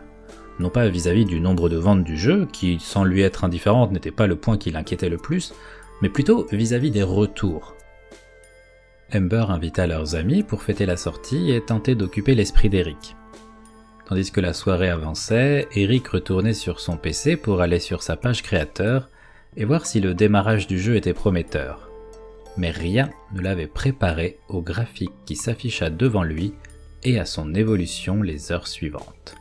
[0.58, 4.10] Non pas vis-à-vis du nombre de ventes du jeu, qui sans lui être indifférente n'était
[4.10, 5.54] pas le point qui l'inquiétait le plus,
[6.02, 7.74] mais plutôt vis-à-vis -vis des retours.
[9.14, 13.16] Ember invita leurs amis pour fêter la sortie et tenter d'occuper l'esprit d'Eric.
[14.06, 18.42] Tandis que la soirée avançait, Eric retournait sur son PC pour aller sur sa page
[18.42, 19.08] créateur
[19.56, 21.90] et voir si le démarrage du jeu était prometteur.
[22.56, 26.54] Mais rien ne l'avait préparé au graphique qui s'afficha devant lui
[27.02, 29.34] et à son évolution les heures suivantes.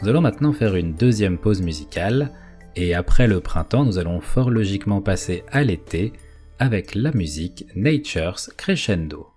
[0.00, 2.32] Nous allons maintenant faire une deuxième pause musicale,
[2.76, 6.12] et après le printemps, nous allons fort logiquement passer à l'été
[6.60, 9.28] avec la musique Nature's Crescendo.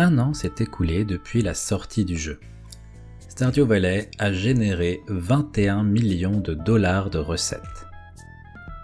[0.00, 2.40] Un an s'est écoulé depuis la sortie du jeu.
[3.28, 7.86] Stardew Valley a généré 21 millions de dollars de recettes.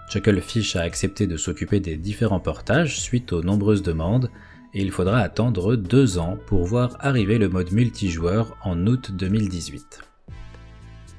[0.09, 4.29] Chucklefish a accepté de s'occuper des différents portages suite aux nombreuses demandes
[4.75, 10.01] et il faudra attendre deux ans pour voir arriver le mode multijoueur en août 2018.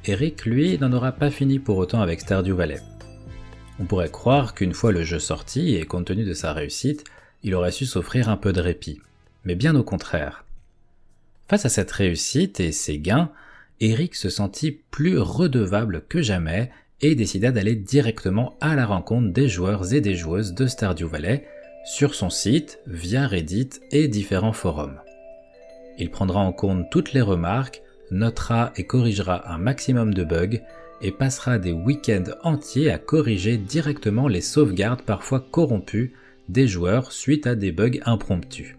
[0.05, 2.81] Eric, lui, n'en aura pas fini pour autant avec Stardew Valley.
[3.81, 7.03] On pourrait croire qu'une fois le jeu sorti et compte tenu de sa réussite,
[7.43, 9.01] il aurait su s'offrir un peu de répit.
[9.49, 10.45] Mais bien au contraire.
[11.49, 13.31] Face à cette réussite et ses gains,
[13.81, 16.71] Eric se sentit plus redevable que jamais
[17.01, 21.47] et décida d'aller directement à la rencontre des joueurs et des joueuses de Stardew Valley
[21.87, 25.01] sur son site, via Reddit et différents forums.
[25.97, 27.81] Il prendra en compte toutes les remarques,
[28.11, 30.61] notera et corrigera un maximum de bugs
[31.01, 36.13] et passera des week-ends entiers à corriger directement les sauvegardes parfois corrompues
[36.51, 38.75] des joueurs suite à des bugs impromptus.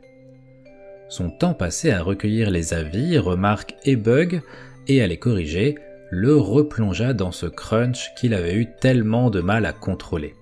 [1.10, 4.42] Son temps passé à recueillir les avis, remarques et bugs
[4.88, 5.76] et à les corriger
[6.12, 10.36] le replongea dans ce crunch qu'il avait eu tellement de mal à contrôler.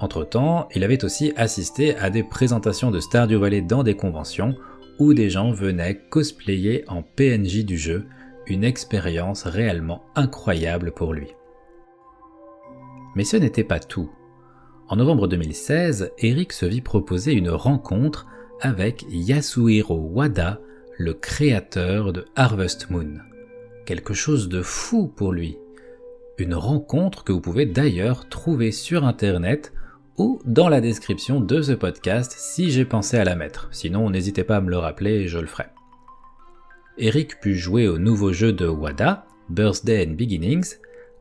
[0.00, 4.54] Entre-temps, il avait aussi assisté à des présentations de Stardew Valley dans des conventions
[4.98, 8.06] où des gens venaient cosplayer en PNJ du jeu,
[8.46, 11.28] une expérience réellement incroyable pour lui.
[13.14, 14.10] Mais ce n'était pas tout.
[14.88, 18.26] En novembre 2016, Eric se vit proposer une rencontre
[18.62, 20.58] avec Yasuhiro Wada,
[20.96, 23.18] le créateur de Harvest Moon
[23.84, 25.58] quelque chose de fou pour lui.
[26.38, 29.72] Une rencontre que vous pouvez d'ailleurs trouver sur internet
[30.18, 33.68] ou dans la description de ce podcast si j'ai pensé à la mettre.
[33.70, 35.66] Sinon, n'hésitez pas à me le rappeler et je le ferai.
[36.98, 40.76] Eric put jouer au nouveau jeu de Wada, Birthday and Beginnings,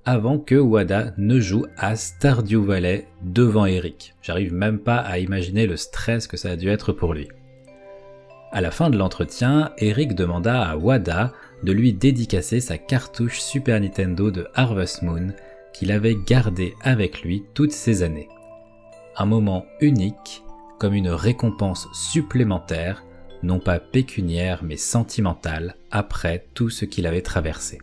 [0.06, 4.16] avant que Wada ne joue à Stardew Valley devant Eric.
[4.22, 7.28] J'arrive même pas à imaginer le stress que ça a dû être pour lui.
[8.52, 11.32] À la fin de l'entretien, Eric demanda à Wada
[11.64, 15.34] de lui dédicacer sa cartouche Super Nintendo de Harvest Moon
[15.74, 18.28] qu'il avait gardée avec lui toutes ces années.
[19.18, 20.44] Un moment unique,
[20.80, 23.04] comme une récompense supplémentaire,
[23.44, 27.80] non pas pécuniaire mais sentimentale, après tout ce qu'il avait traversé.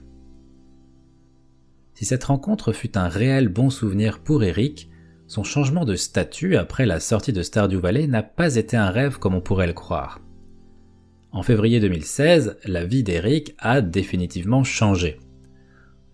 [1.99, 4.89] Si cette rencontre fut un réel bon souvenir pour Eric,
[5.27, 9.19] son changement de statut après la sortie de Stardew Valley n'a pas été un rêve
[9.19, 10.21] comme on pourrait le croire.
[11.33, 15.19] En février 2016, la vie d'Eric a définitivement changé.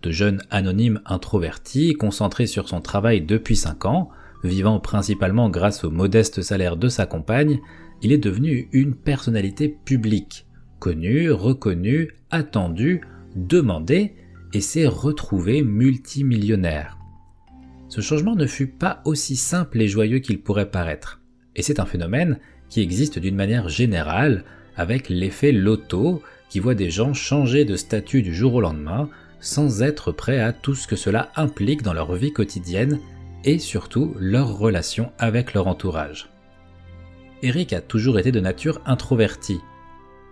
[0.01, 4.09] De jeune anonyme introverti, concentré sur son travail depuis 5 ans,
[4.43, 7.59] vivant principalement grâce au modeste salaire de sa compagne,
[8.01, 10.47] il est devenu une personnalité publique,
[10.79, 13.01] connue, reconnue, attendue,
[13.35, 14.15] demandée,
[14.55, 16.97] et s'est retrouvé multimillionnaire.
[17.89, 21.19] Ce changement ne fut pas aussi simple et joyeux qu'il pourrait paraître,
[21.57, 22.39] et c'est un phénomène
[22.69, 24.45] qui existe d'une manière générale
[24.77, 29.09] avec l'effet loto qui voit des gens changer de statut du jour au lendemain
[29.41, 33.01] sans être prêts à tout ce que cela implique dans leur vie quotidienne
[33.43, 36.29] et surtout leur relation avec leur entourage.
[37.43, 39.59] Eric a toujours été de nature introvertie.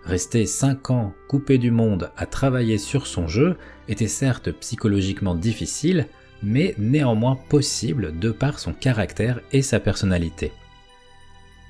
[0.06, 3.56] Rester 5 ans coupé du monde à travailler sur son jeu
[3.88, 6.08] était certes psychologiquement difficile,
[6.42, 10.52] mais néanmoins possible de par son caractère et sa personnalité.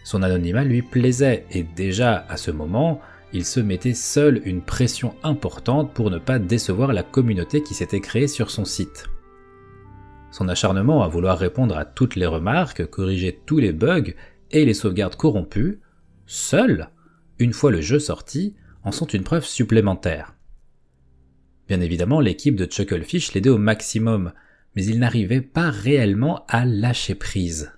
[0.03, 3.01] Son anonymat lui plaisait et déjà à ce moment,
[3.33, 8.01] il se mettait seul une pression importante pour ne pas décevoir la communauté qui s'était
[8.01, 9.05] créée sur son site.
[10.31, 14.13] Son acharnement à vouloir répondre à toutes les remarques, corriger tous les bugs
[14.49, 15.79] et les sauvegardes corrompues,
[16.25, 16.89] seul,
[17.39, 20.35] une fois le jeu sorti, en sont une preuve supplémentaire.
[21.67, 24.33] Bien évidemment, l'équipe de Chucklefish l'aidait au maximum,
[24.75, 27.71] mais il n'arrivait pas réellement à lâcher prise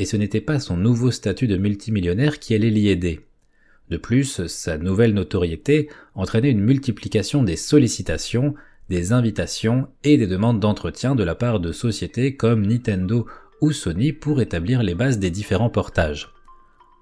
[0.00, 3.20] et ce n'était pas son nouveau statut de multimillionnaire qui allait l'y aider.
[3.90, 8.54] De plus, sa nouvelle notoriété entraînait une multiplication des sollicitations,
[8.88, 13.26] des invitations et des demandes d'entretien de la part de sociétés comme Nintendo
[13.60, 16.32] ou Sony pour établir les bases des différents portages.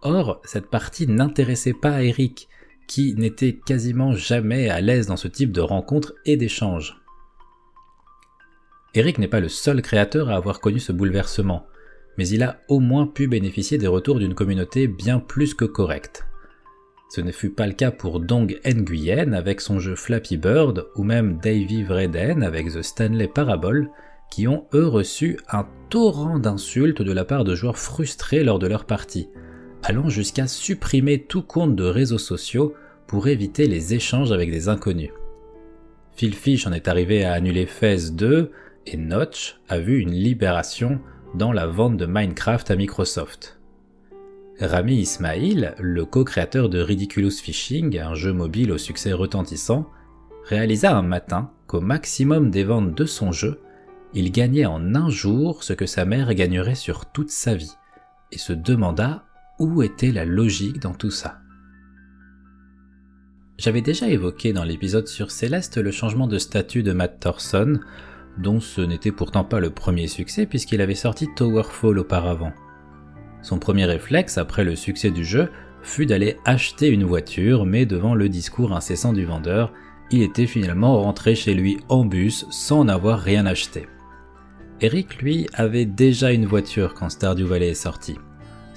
[0.02, 2.48] Or, cette partie n'intéressait pas Eric,
[2.86, 7.02] qui n'était quasiment jamais à l'aise dans ce type de rencontres et d'échanges.
[8.94, 11.66] Eric n'est pas le seul créateur à avoir connu ce bouleversement
[12.18, 16.26] mais il a au moins pu bénéficier des retours d'une communauté bien plus que correcte.
[17.10, 21.04] Ce ne fut pas le cas pour Dong Nguyen avec son jeu Flappy Bird ou
[21.04, 23.88] même Davy Vreden avec The Stanley Parable,
[24.30, 28.66] qui ont eux reçu un torrent d'insultes de la part de joueurs frustrés lors de
[28.66, 29.28] leur partie,
[29.88, 32.74] allant jusqu'à supprimer tout compte de réseaux sociaux
[33.06, 35.12] pour éviter les échanges avec des inconnus.
[36.12, 38.52] Phil Fish en est arrivé à annuler Phase 2
[38.86, 41.00] et Notch a vu une libération
[41.34, 43.60] dans la vente de Minecraft à Microsoft.
[44.60, 49.88] Rami Ismail, le co-créateur de Ridiculous Fishing, un jeu mobile au succès retentissant,
[50.44, 53.62] réalisa un matin qu'au maximum des ventes de son jeu,
[54.12, 57.72] il gagnait en un jour ce que sa mère gagnerait sur toute sa vie,
[58.32, 59.24] et se demanda
[59.58, 61.40] où était la logique dans tout ça.
[63.58, 67.80] J'avais déjà évoqué dans l'épisode sur Céleste le changement de statut de Matt Thorson,
[68.38, 72.52] dont ce n'était pourtant pas le premier succès puisqu'il avait sorti Towerfall auparavant.
[73.42, 75.50] Son premier réflexe après le succès du jeu
[75.82, 79.72] fut d'aller acheter une voiture, mais devant le discours incessant du vendeur,
[80.10, 83.88] il était finalement rentré chez lui en bus sans n'avoir rien acheté.
[84.80, 88.16] Eric, lui, avait déjà une voiture quand Stardew Valley est sorti,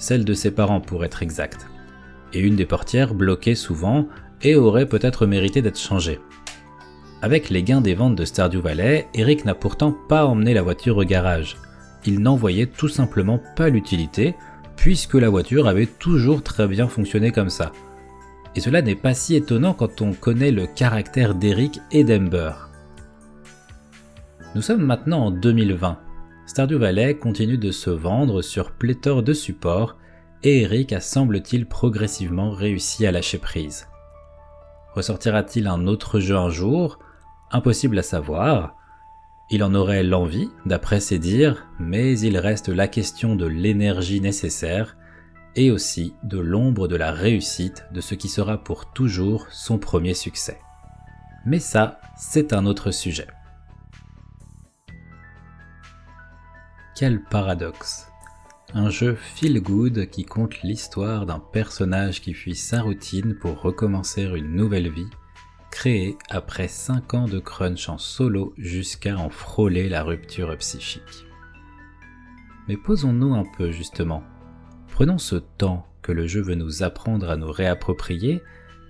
[0.02, 1.68] celle de ses parents pour être exact,
[2.32, 4.08] et une des portières bloquait souvent
[4.42, 6.18] et aurait peut-être mérité d'être changée.
[7.22, 10.96] Avec les gains des ventes de Stardew Valley, Eric n'a pourtant pas emmené la voiture
[10.96, 11.56] au garage.
[12.04, 14.34] Il n'en voyait tout simplement pas l'utilité,
[14.74, 17.70] puisque la voiture avait toujours très bien fonctionné comme ça.
[18.56, 22.54] Et cela n'est pas si étonnant quand on connaît le caractère d'Eric et d'Ember.
[24.56, 25.96] Nous sommes maintenant en 2020.
[26.52, 29.96] Stardew Valley continue de se vendre sur pléthore de supports
[30.42, 33.88] et Eric a semble-t-il progressivement réussi à lâcher prise.
[34.92, 36.98] Ressortira-t-il un autre jeu un jour?
[37.52, 38.76] Impossible à savoir.
[39.48, 44.98] Il en aurait l'envie, d'après ses dires, mais il reste la question de l'énergie nécessaire
[45.56, 50.12] et aussi de l'ombre de la réussite de ce qui sera pour toujours son premier
[50.12, 50.60] succès.
[51.46, 53.28] Mais ça, c'est un autre sujet.
[56.94, 58.08] Quel paradoxe
[58.74, 64.22] un jeu feel good qui conte l'histoire d'un personnage qui fuit sa routine pour recommencer
[64.22, 65.10] une nouvelle vie
[65.70, 71.26] créé après 5 ans de crunch en solo jusqu'à en frôler la rupture psychique.
[72.68, 74.22] Mais posons-nous un peu justement.
[74.88, 78.42] Prenons ce temps que le jeu veut nous apprendre à nous réapproprier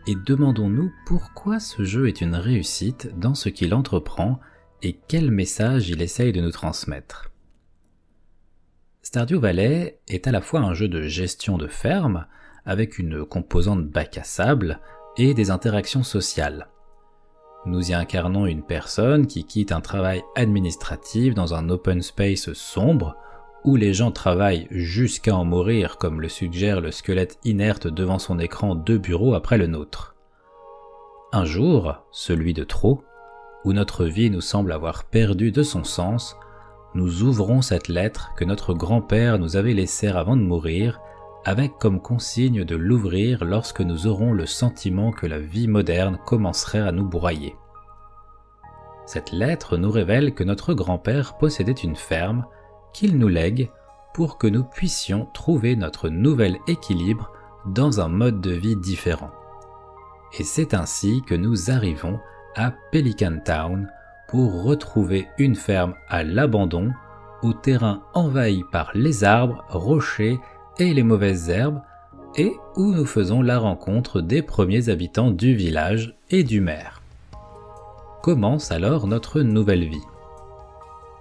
[0.07, 4.39] et demandons-nous pourquoi ce jeu est une réussite dans ce qu'il entreprend
[4.83, 7.32] et quel message il essaye de nous transmettre.
[9.13, 12.25] Stardew Valley est à la fois un jeu de gestion de ferme,
[12.65, 14.81] avec une composante bac à sable,
[15.19, 16.69] et des interactions sociales.
[17.67, 23.19] Nous y incarnons une personne qui quitte un travail administratif dans un open space sombre
[23.65, 28.39] où les gens travaillent jusqu'à en mourir comme le suggère le squelette inerte devant son
[28.39, 30.17] écran de bureau après le nôtre.
[31.35, 33.05] Un jour, celui de trop,
[33.67, 36.35] où notre vie nous semble avoir perdu de son sens,
[36.95, 41.01] nous ouvrons cette lettre que notre grand-père nous avait laissée avant de mourir
[41.45, 46.81] avec comme consigne de l'ouvrir lorsque nous aurons le sentiment que la vie moderne commencerait
[46.81, 47.57] à nous broyer.
[49.07, 52.47] Cette lettre nous révèle que notre grand-père possédait une ferme
[52.93, 53.71] qu'il nous lègue
[54.15, 57.33] pour que nous puissions trouver notre nouvel équilibre
[57.67, 59.31] dans un mode de vie différent.
[60.39, 62.21] Et c'est ainsi que nous arrivons
[62.55, 63.91] à Pelican Town
[64.33, 66.91] pour retrouver une ferme à l'abandon,
[67.43, 70.41] au terrain envahi par les arbres, rochers
[70.79, 71.83] et les mauvaises herbes,
[72.37, 77.03] et où nous faisons la rencontre des premiers habitants du village et du maire.
[78.23, 80.07] Commence alors notre nouvelle vie.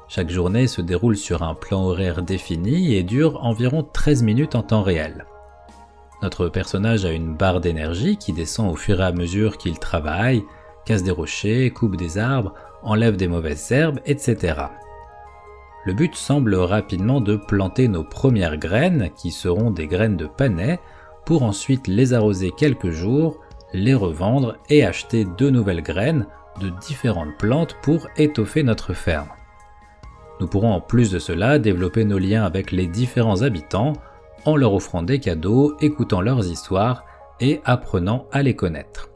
[0.07, 4.63] Chaque journée se déroule sur un plan horaire défini et dure environ 13 minutes en
[4.63, 5.25] temps réel.
[6.21, 10.43] Notre personnage a une barre d'énergie qui descend au fur et à mesure qu'il travaille,
[10.85, 12.53] casse des rochers, coupe des arbres,
[12.83, 14.67] enlève des mauvaises herbes, etc
[15.83, 20.79] le but semble rapidement de planter nos premières graines, qui seront des graines de panais,
[21.25, 23.39] pour ensuite les arroser quelques jours,
[23.73, 26.27] les revendre et acheter de nouvelles graines
[26.59, 29.29] de différentes plantes pour étoffer notre ferme.
[30.39, 33.93] Nous pourrons en plus de cela développer nos liens avec les différents habitants
[34.45, 37.05] en leur offrant des cadeaux, écoutant leurs histoires
[37.39, 39.09] et apprenant à les connaître.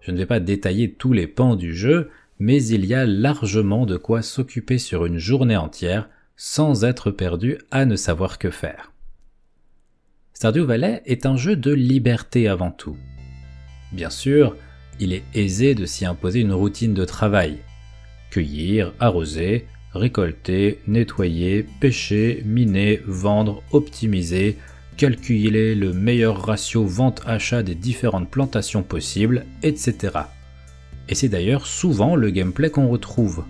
[0.00, 3.86] Je ne vais pas détailler tous les pans du jeu, mais il y a largement
[3.86, 8.92] de quoi s'occuper sur une journée entière sans être perdu à ne savoir que faire.
[10.34, 12.96] Stardew Valley est un jeu de liberté avant tout.
[13.92, 14.56] Bien sûr,
[14.98, 17.58] il est aisé de s'y imposer une routine de travail.
[18.30, 24.56] Cueillir, arroser, récolter, nettoyer, pêcher, miner, vendre, optimiser,
[24.96, 30.22] calculer le meilleur ratio vente-achat des différentes plantations possibles, etc
[31.08, 33.44] et c'est d'ailleurs souvent le gameplay qu'on retrouve.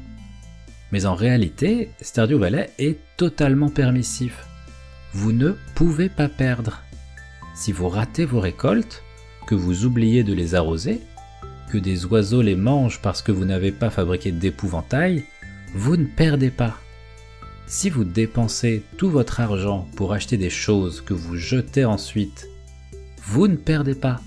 [0.91, 4.47] Mais en réalité, Stardew Valley est totalement permissif.
[5.13, 6.83] Vous ne pouvez pas perdre.
[7.55, 9.03] Si vous ratez vos récoltes,
[9.47, 11.01] que vous oubliez de les arroser,
[11.71, 15.25] que des oiseaux les mangent parce que vous n'avez pas fabriqué d'épouvantail,
[15.75, 16.79] vous ne perdez pas.
[17.67, 22.47] Si vous dépensez tout votre argent pour acheter des choses que vous jetez ensuite,
[23.25, 24.21] vous ne perdez pas.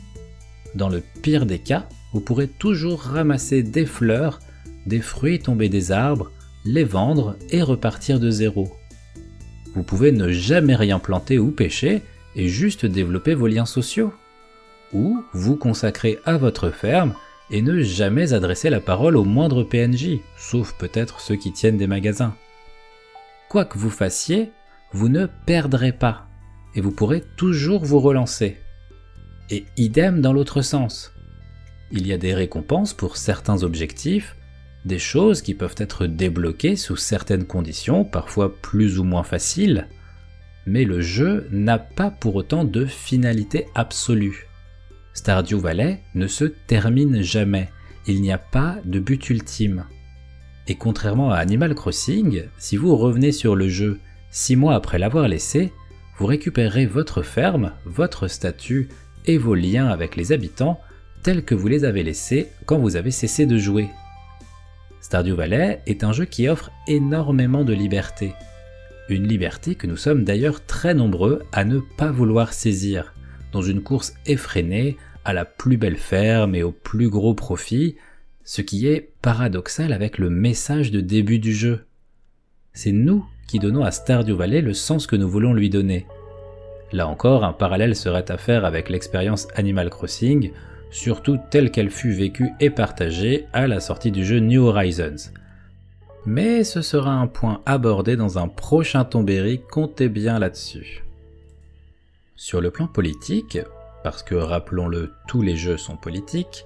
[0.73, 4.39] Dans le pire des cas, vous pourrez toujours ramasser des fleurs,
[4.85, 6.31] des fruits tombés des arbres,
[6.63, 8.71] les vendre et repartir de zéro.
[9.73, 12.03] Vous pouvez ne jamais rien planter ou pêcher
[12.37, 14.13] et juste développer vos liens sociaux.
[14.93, 17.15] Ou vous consacrer à votre ferme
[17.51, 21.85] et ne jamais adresser la parole au moindre PNJ, sauf peut-être ceux qui tiennent des
[21.85, 22.33] magasins.
[23.49, 24.51] Quoi que vous fassiez,
[24.93, 26.29] vous ne perdrez pas,
[26.75, 28.55] et vous pourrez toujours vous relancer.
[29.49, 31.11] Et idem dans l'autre sens.
[31.91, 34.35] Il y a des récompenses pour certains objectifs,
[34.85, 39.87] des choses qui peuvent être débloquées sous certaines conditions, parfois plus ou moins faciles,
[40.65, 44.47] mais le jeu n'a pas pour autant de finalité absolue.
[45.13, 47.69] Stardew Valley ne se termine jamais,
[48.07, 49.85] il n'y a pas de but ultime.
[50.67, 53.99] Et contrairement à Animal Crossing, si vous revenez sur le jeu
[54.31, 55.71] 6 mois après l'avoir laissé,
[56.17, 58.89] vous récupérez votre ferme, votre statut
[59.25, 60.79] et vos liens avec les habitants
[61.25, 63.89] tels que vous les avez laissés quand vous avez cessé de jouer.
[65.01, 68.35] Stardew Valley est un jeu qui offre énormément de liberté.
[69.09, 73.15] Une liberté que nous sommes d'ailleurs très nombreux à ne pas vouloir saisir
[73.53, 77.95] dans une course effrénée à la plus belle ferme et au plus gros profit,
[78.43, 81.85] ce qui est paradoxal avec le message de début du jeu.
[82.73, 86.05] C'est nous qui donnons à Stardew Valley le sens que nous voulons lui donner.
[86.91, 90.51] Là encore, un parallèle serait à faire avec l'expérience Animal Crossing,
[90.91, 95.31] surtout telle qu'elle fut vécue et partagée à la sortie du jeu New Horizons.
[96.25, 101.03] Mais ce sera un point abordé dans un prochain tombéry, comptez bien là-dessus.
[102.35, 103.59] Sur le plan politique,
[104.03, 106.65] parce que rappelons-le, tous les jeux sont politiques,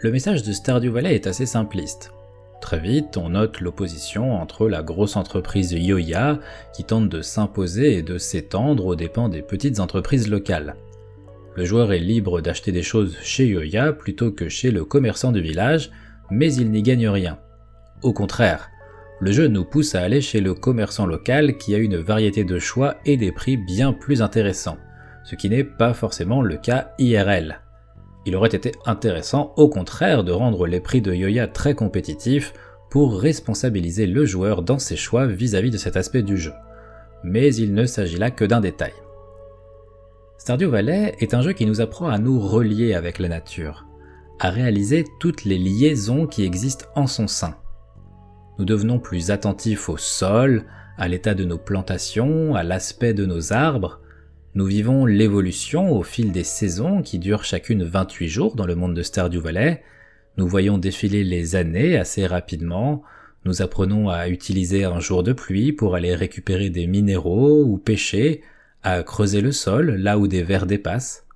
[0.00, 2.12] le message de Stardew Valley est assez simpliste.
[2.60, 6.38] Très vite, on note l'opposition entre la grosse entreprise Yoya
[6.74, 10.74] qui tente de s'imposer et de s'étendre aux dépens des petites entreprises locales.
[11.56, 15.40] Le joueur est libre d'acheter des choses chez Yoya plutôt que chez le commerçant du
[15.40, 15.90] village,
[16.30, 17.38] mais il n'y gagne rien.
[18.02, 18.68] Au contraire,
[19.20, 22.58] le jeu nous pousse à aller chez le commerçant local qui a une variété de
[22.58, 24.78] choix et des prix bien plus intéressants
[25.26, 27.60] ce qui n'est pas forcément le cas IRL.
[28.26, 32.52] Il aurait été intéressant au contraire de rendre les prix de Yoya très compétitifs
[32.90, 36.52] pour responsabiliser le joueur dans ses choix vis-à-vis de cet aspect du jeu.
[37.24, 38.92] Mais il ne s'agit là que d'un détail.
[40.38, 43.86] Stardew Valley est un jeu qui nous apprend à nous relier avec la nature,
[44.38, 47.56] à réaliser toutes les liaisons qui existent en son sein.
[48.58, 50.64] Nous devenons plus attentifs au sol,
[50.98, 54.00] à l'état de nos plantations, à l'aspect de nos arbres,
[54.56, 58.94] nous vivons l'évolution au fil des saisons qui durent chacune 28 jours dans le monde
[58.94, 59.82] de Stardew Valley.
[60.38, 63.02] Nous voyons défiler les années assez rapidement.
[63.44, 68.40] Nous apprenons à utiliser un jour de pluie pour aller récupérer des minéraux ou pêcher,
[68.86, 71.26] à creuser le sol là où des vers dépassent.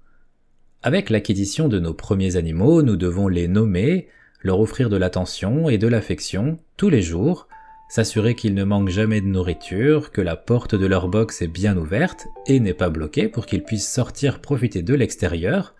[0.84, 4.07] Avec l'acquisition de nos premiers animaux, nous devons les nommer,
[4.40, 7.48] leur offrir de l'attention et de l'affection tous les jours,
[7.88, 11.76] s'assurer qu'ils ne manquent jamais de nourriture, que la porte de leur box est bien
[11.76, 15.74] ouverte et n'est pas bloquée pour qu'ils puissent sortir profiter de l'extérieur,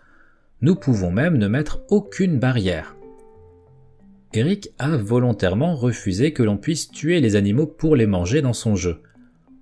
[0.59, 2.97] nous pouvons même ne mettre aucune barrière.
[4.33, 8.75] Eric a volontairement refusé que l'on puisse tuer les animaux pour les manger dans son
[8.75, 9.01] jeu.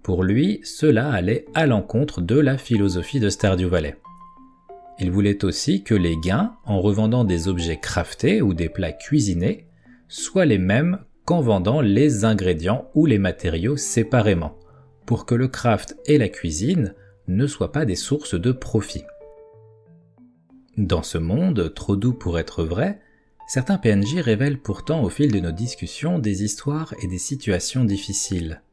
[0.09, 3.95] Pour lui, cela allait à l'encontre de la philosophie de Stardew Valley.
[4.97, 9.67] Il voulait aussi que les gains, en revendant des objets craftés ou des plats cuisinés,
[10.07, 10.97] soient les mêmes
[11.27, 14.57] en vendant les ingrédients ou les matériaux séparément,
[15.05, 16.95] pour que le craft et la cuisine
[17.27, 19.03] ne soient pas des sources de profit.
[20.75, 22.99] Dans ce monde, trop doux pour être vrai,
[23.47, 28.63] certains PNJ révèlent pourtant au fil de nos discussions des histoires et des situations difficiles.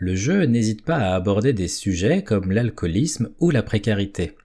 [0.00, 4.36] Le jeu n'hésite pas à aborder des sujets comme l'alcoolisme ou la précarité.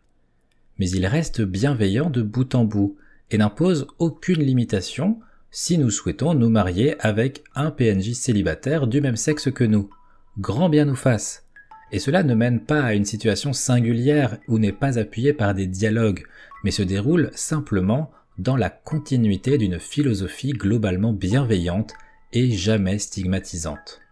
[0.79, 2.97] Mais il reste bienveillant de bout en bout
[3.29, 5.19] et n'impose aucune limitation
[5.51, 9.91] si nous souhaitons nous marier avec un PNJ célibataire du même sexe que nous.
[10.39, 11.45] Grand bien nous fasse.
[11.91, 15.67] Et cela ne mène pas à une situation singulière ou n'est pas appuyé par des
[15.67, 16.23] dialogues,
[16.63, 21.93] mais se déroule simplement dans la continuité d'une philosophie globalement bienveillante
[22.31, 24.02] et jamais stigmatisante.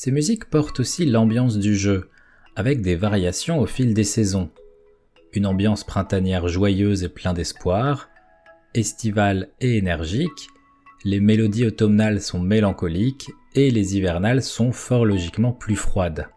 [0.00, 2.08] Ces musiques portent aussi l'ambiance du jeu,
[2.54, 4.48] avec des variations au fil des saisons.
[5.32, 8.08] Une ambiance printanière joyeuse et plein d'espoir,
[8.74, 10.50] estivale et énergique,
[11.02, 16.28] les mélodies automnales sont mélancoliques et les hivernales sont fort logiquement plus froides.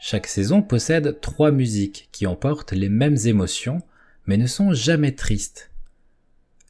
[0.00, 3.82] Chaque saison possède trois musiques qui emportent les mêmes émotions
[4.24, 5.70] mais ne sont jamais tristes.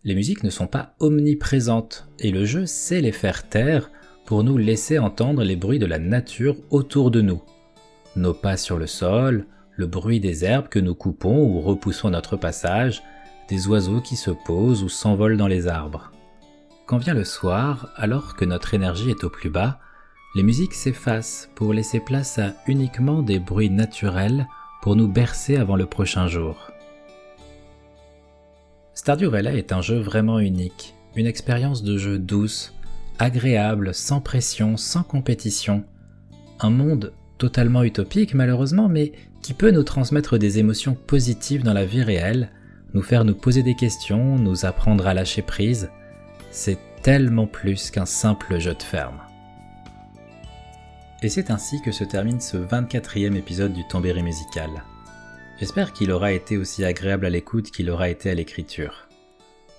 [0.02, 3.92] Les musiques ne sont pas omniprésentes et le jeu sait les faire taire
[4.24, 7.42] pour nous laisser entendre les bruits de la nature autour de nous.
[8.16, 9.46] Nos pas sur le sol,
[9.76, 13.02] le bruit des herbes que nous coupons ou repoussons notre passage,
[13.48, 16.12] des oiseaux qui se posent ou s'envolent dans les arbres.
[16.86, 19.78] Quand vient le soir, alors que notre énergie est au plus bas,
[20.34, 24.46] les musiques s'effacent pour laisser place à uniquement des bruits naturels
[24.82, 26.70] pour nous bercer avant le prochain jour.
[28.94, 32.74] Stardew Valley est un jeu vraiment unique, une expérience de jeu douce,
[33.18, 35.84] agréable, sans pression, sans compétition.
[36.60, 39.12] Un monde totalement utopique malheureusement, mais
[39.42, 42.50] qui peut nous transmettre des émotions positives dans la vie réelle,
[42.94, 45.90] nous faire nous poser des questions, nous apprendre à lâcher prise.
[46.50, 49.20] C'est tellement plus qu'un simple jeu de ferme.
[51.22, 54.70] Et c'est ainsi que se termine ce 24e épisode du Tombéry musical.
[55.58, 59.08] J'espère qu'il aura été aussi agréable à l'écoute qu'il aura été à l'écriture.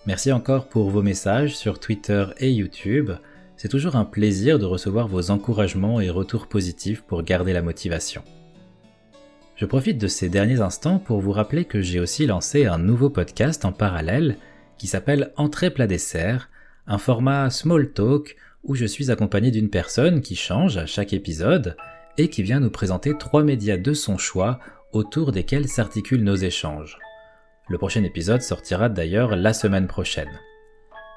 [0.08, 3.12] Merci encore pour vos messages sur Twitter et YouTube.
[3.58, 8.22] C'est toujours un plaisir de recevoir vos encouragements et retours positifs pour garder la motivation.
[9.56, 13.10] Je profite de ces derniers instants pour vous rappeler que j'ai aussi lancé un nouveau
[13.10, 14.38] podcast en parallèle
[14.78, 16.50] qui s'appelle Entrée plat dessert,
[16.86, 21.78] un format small talk où je suis accompagné d'une personne qui change à chaque épisode
[22.20, 24.60] et qui vient nous présenter trois médias de son choix
[24.92, 27.00] autour desquels s'articulent nos échanges.
[27.68, 30.40] Le prochain épisode sortira d'ailleurs la semaine prochaine.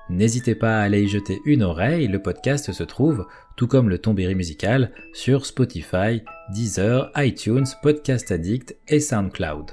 [0.08, 3.26] N'hésitez pas à aller y jeter une oreille, le podcast se trouve,
[3.56, 6.22] tout comme le tombéry musical, sur Spotify,
[6.54, 9.72] Deezer, iTunes, Podcast Addict et SoundCloud.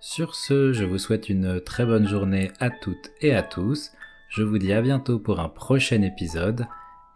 [0.00, 3.92] Sur ce, je vous souhaite une très bonne journée à toutes et à tous.
[4.28, 6.66] Je vous dis à bientôt pour un prochain épisode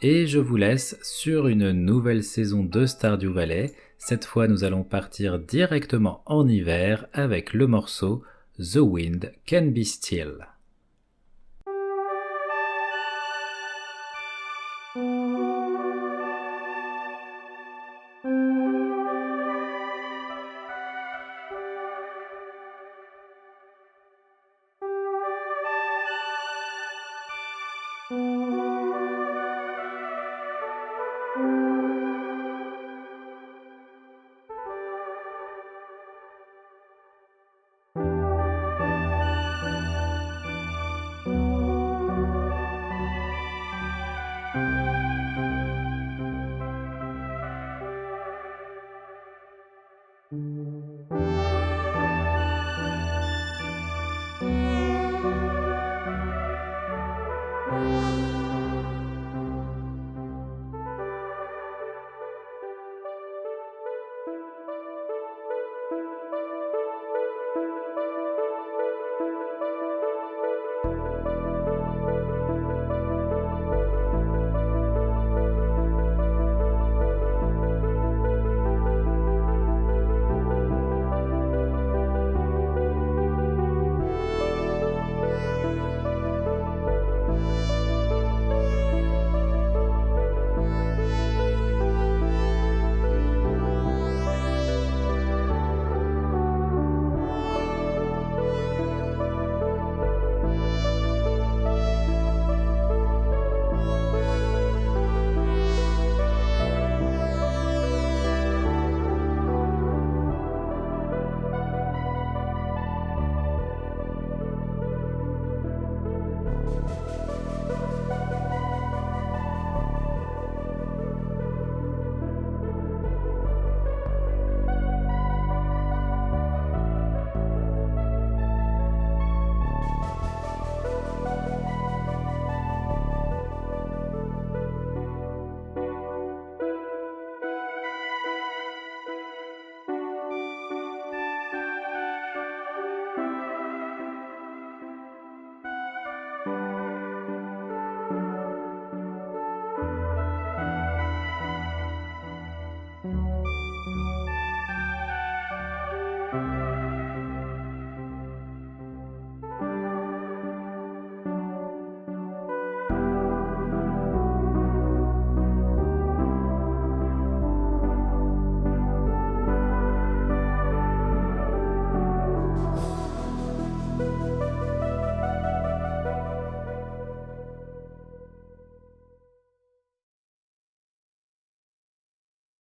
[0.01, 3.75] et je vous laisse sur une nouvelle saison de Stardew Valley.
[3.99, 8.23] Cette fois, nous allons partir directement en hiver avec le morceau
[8.59, 10.47] The Wind Can Be Still.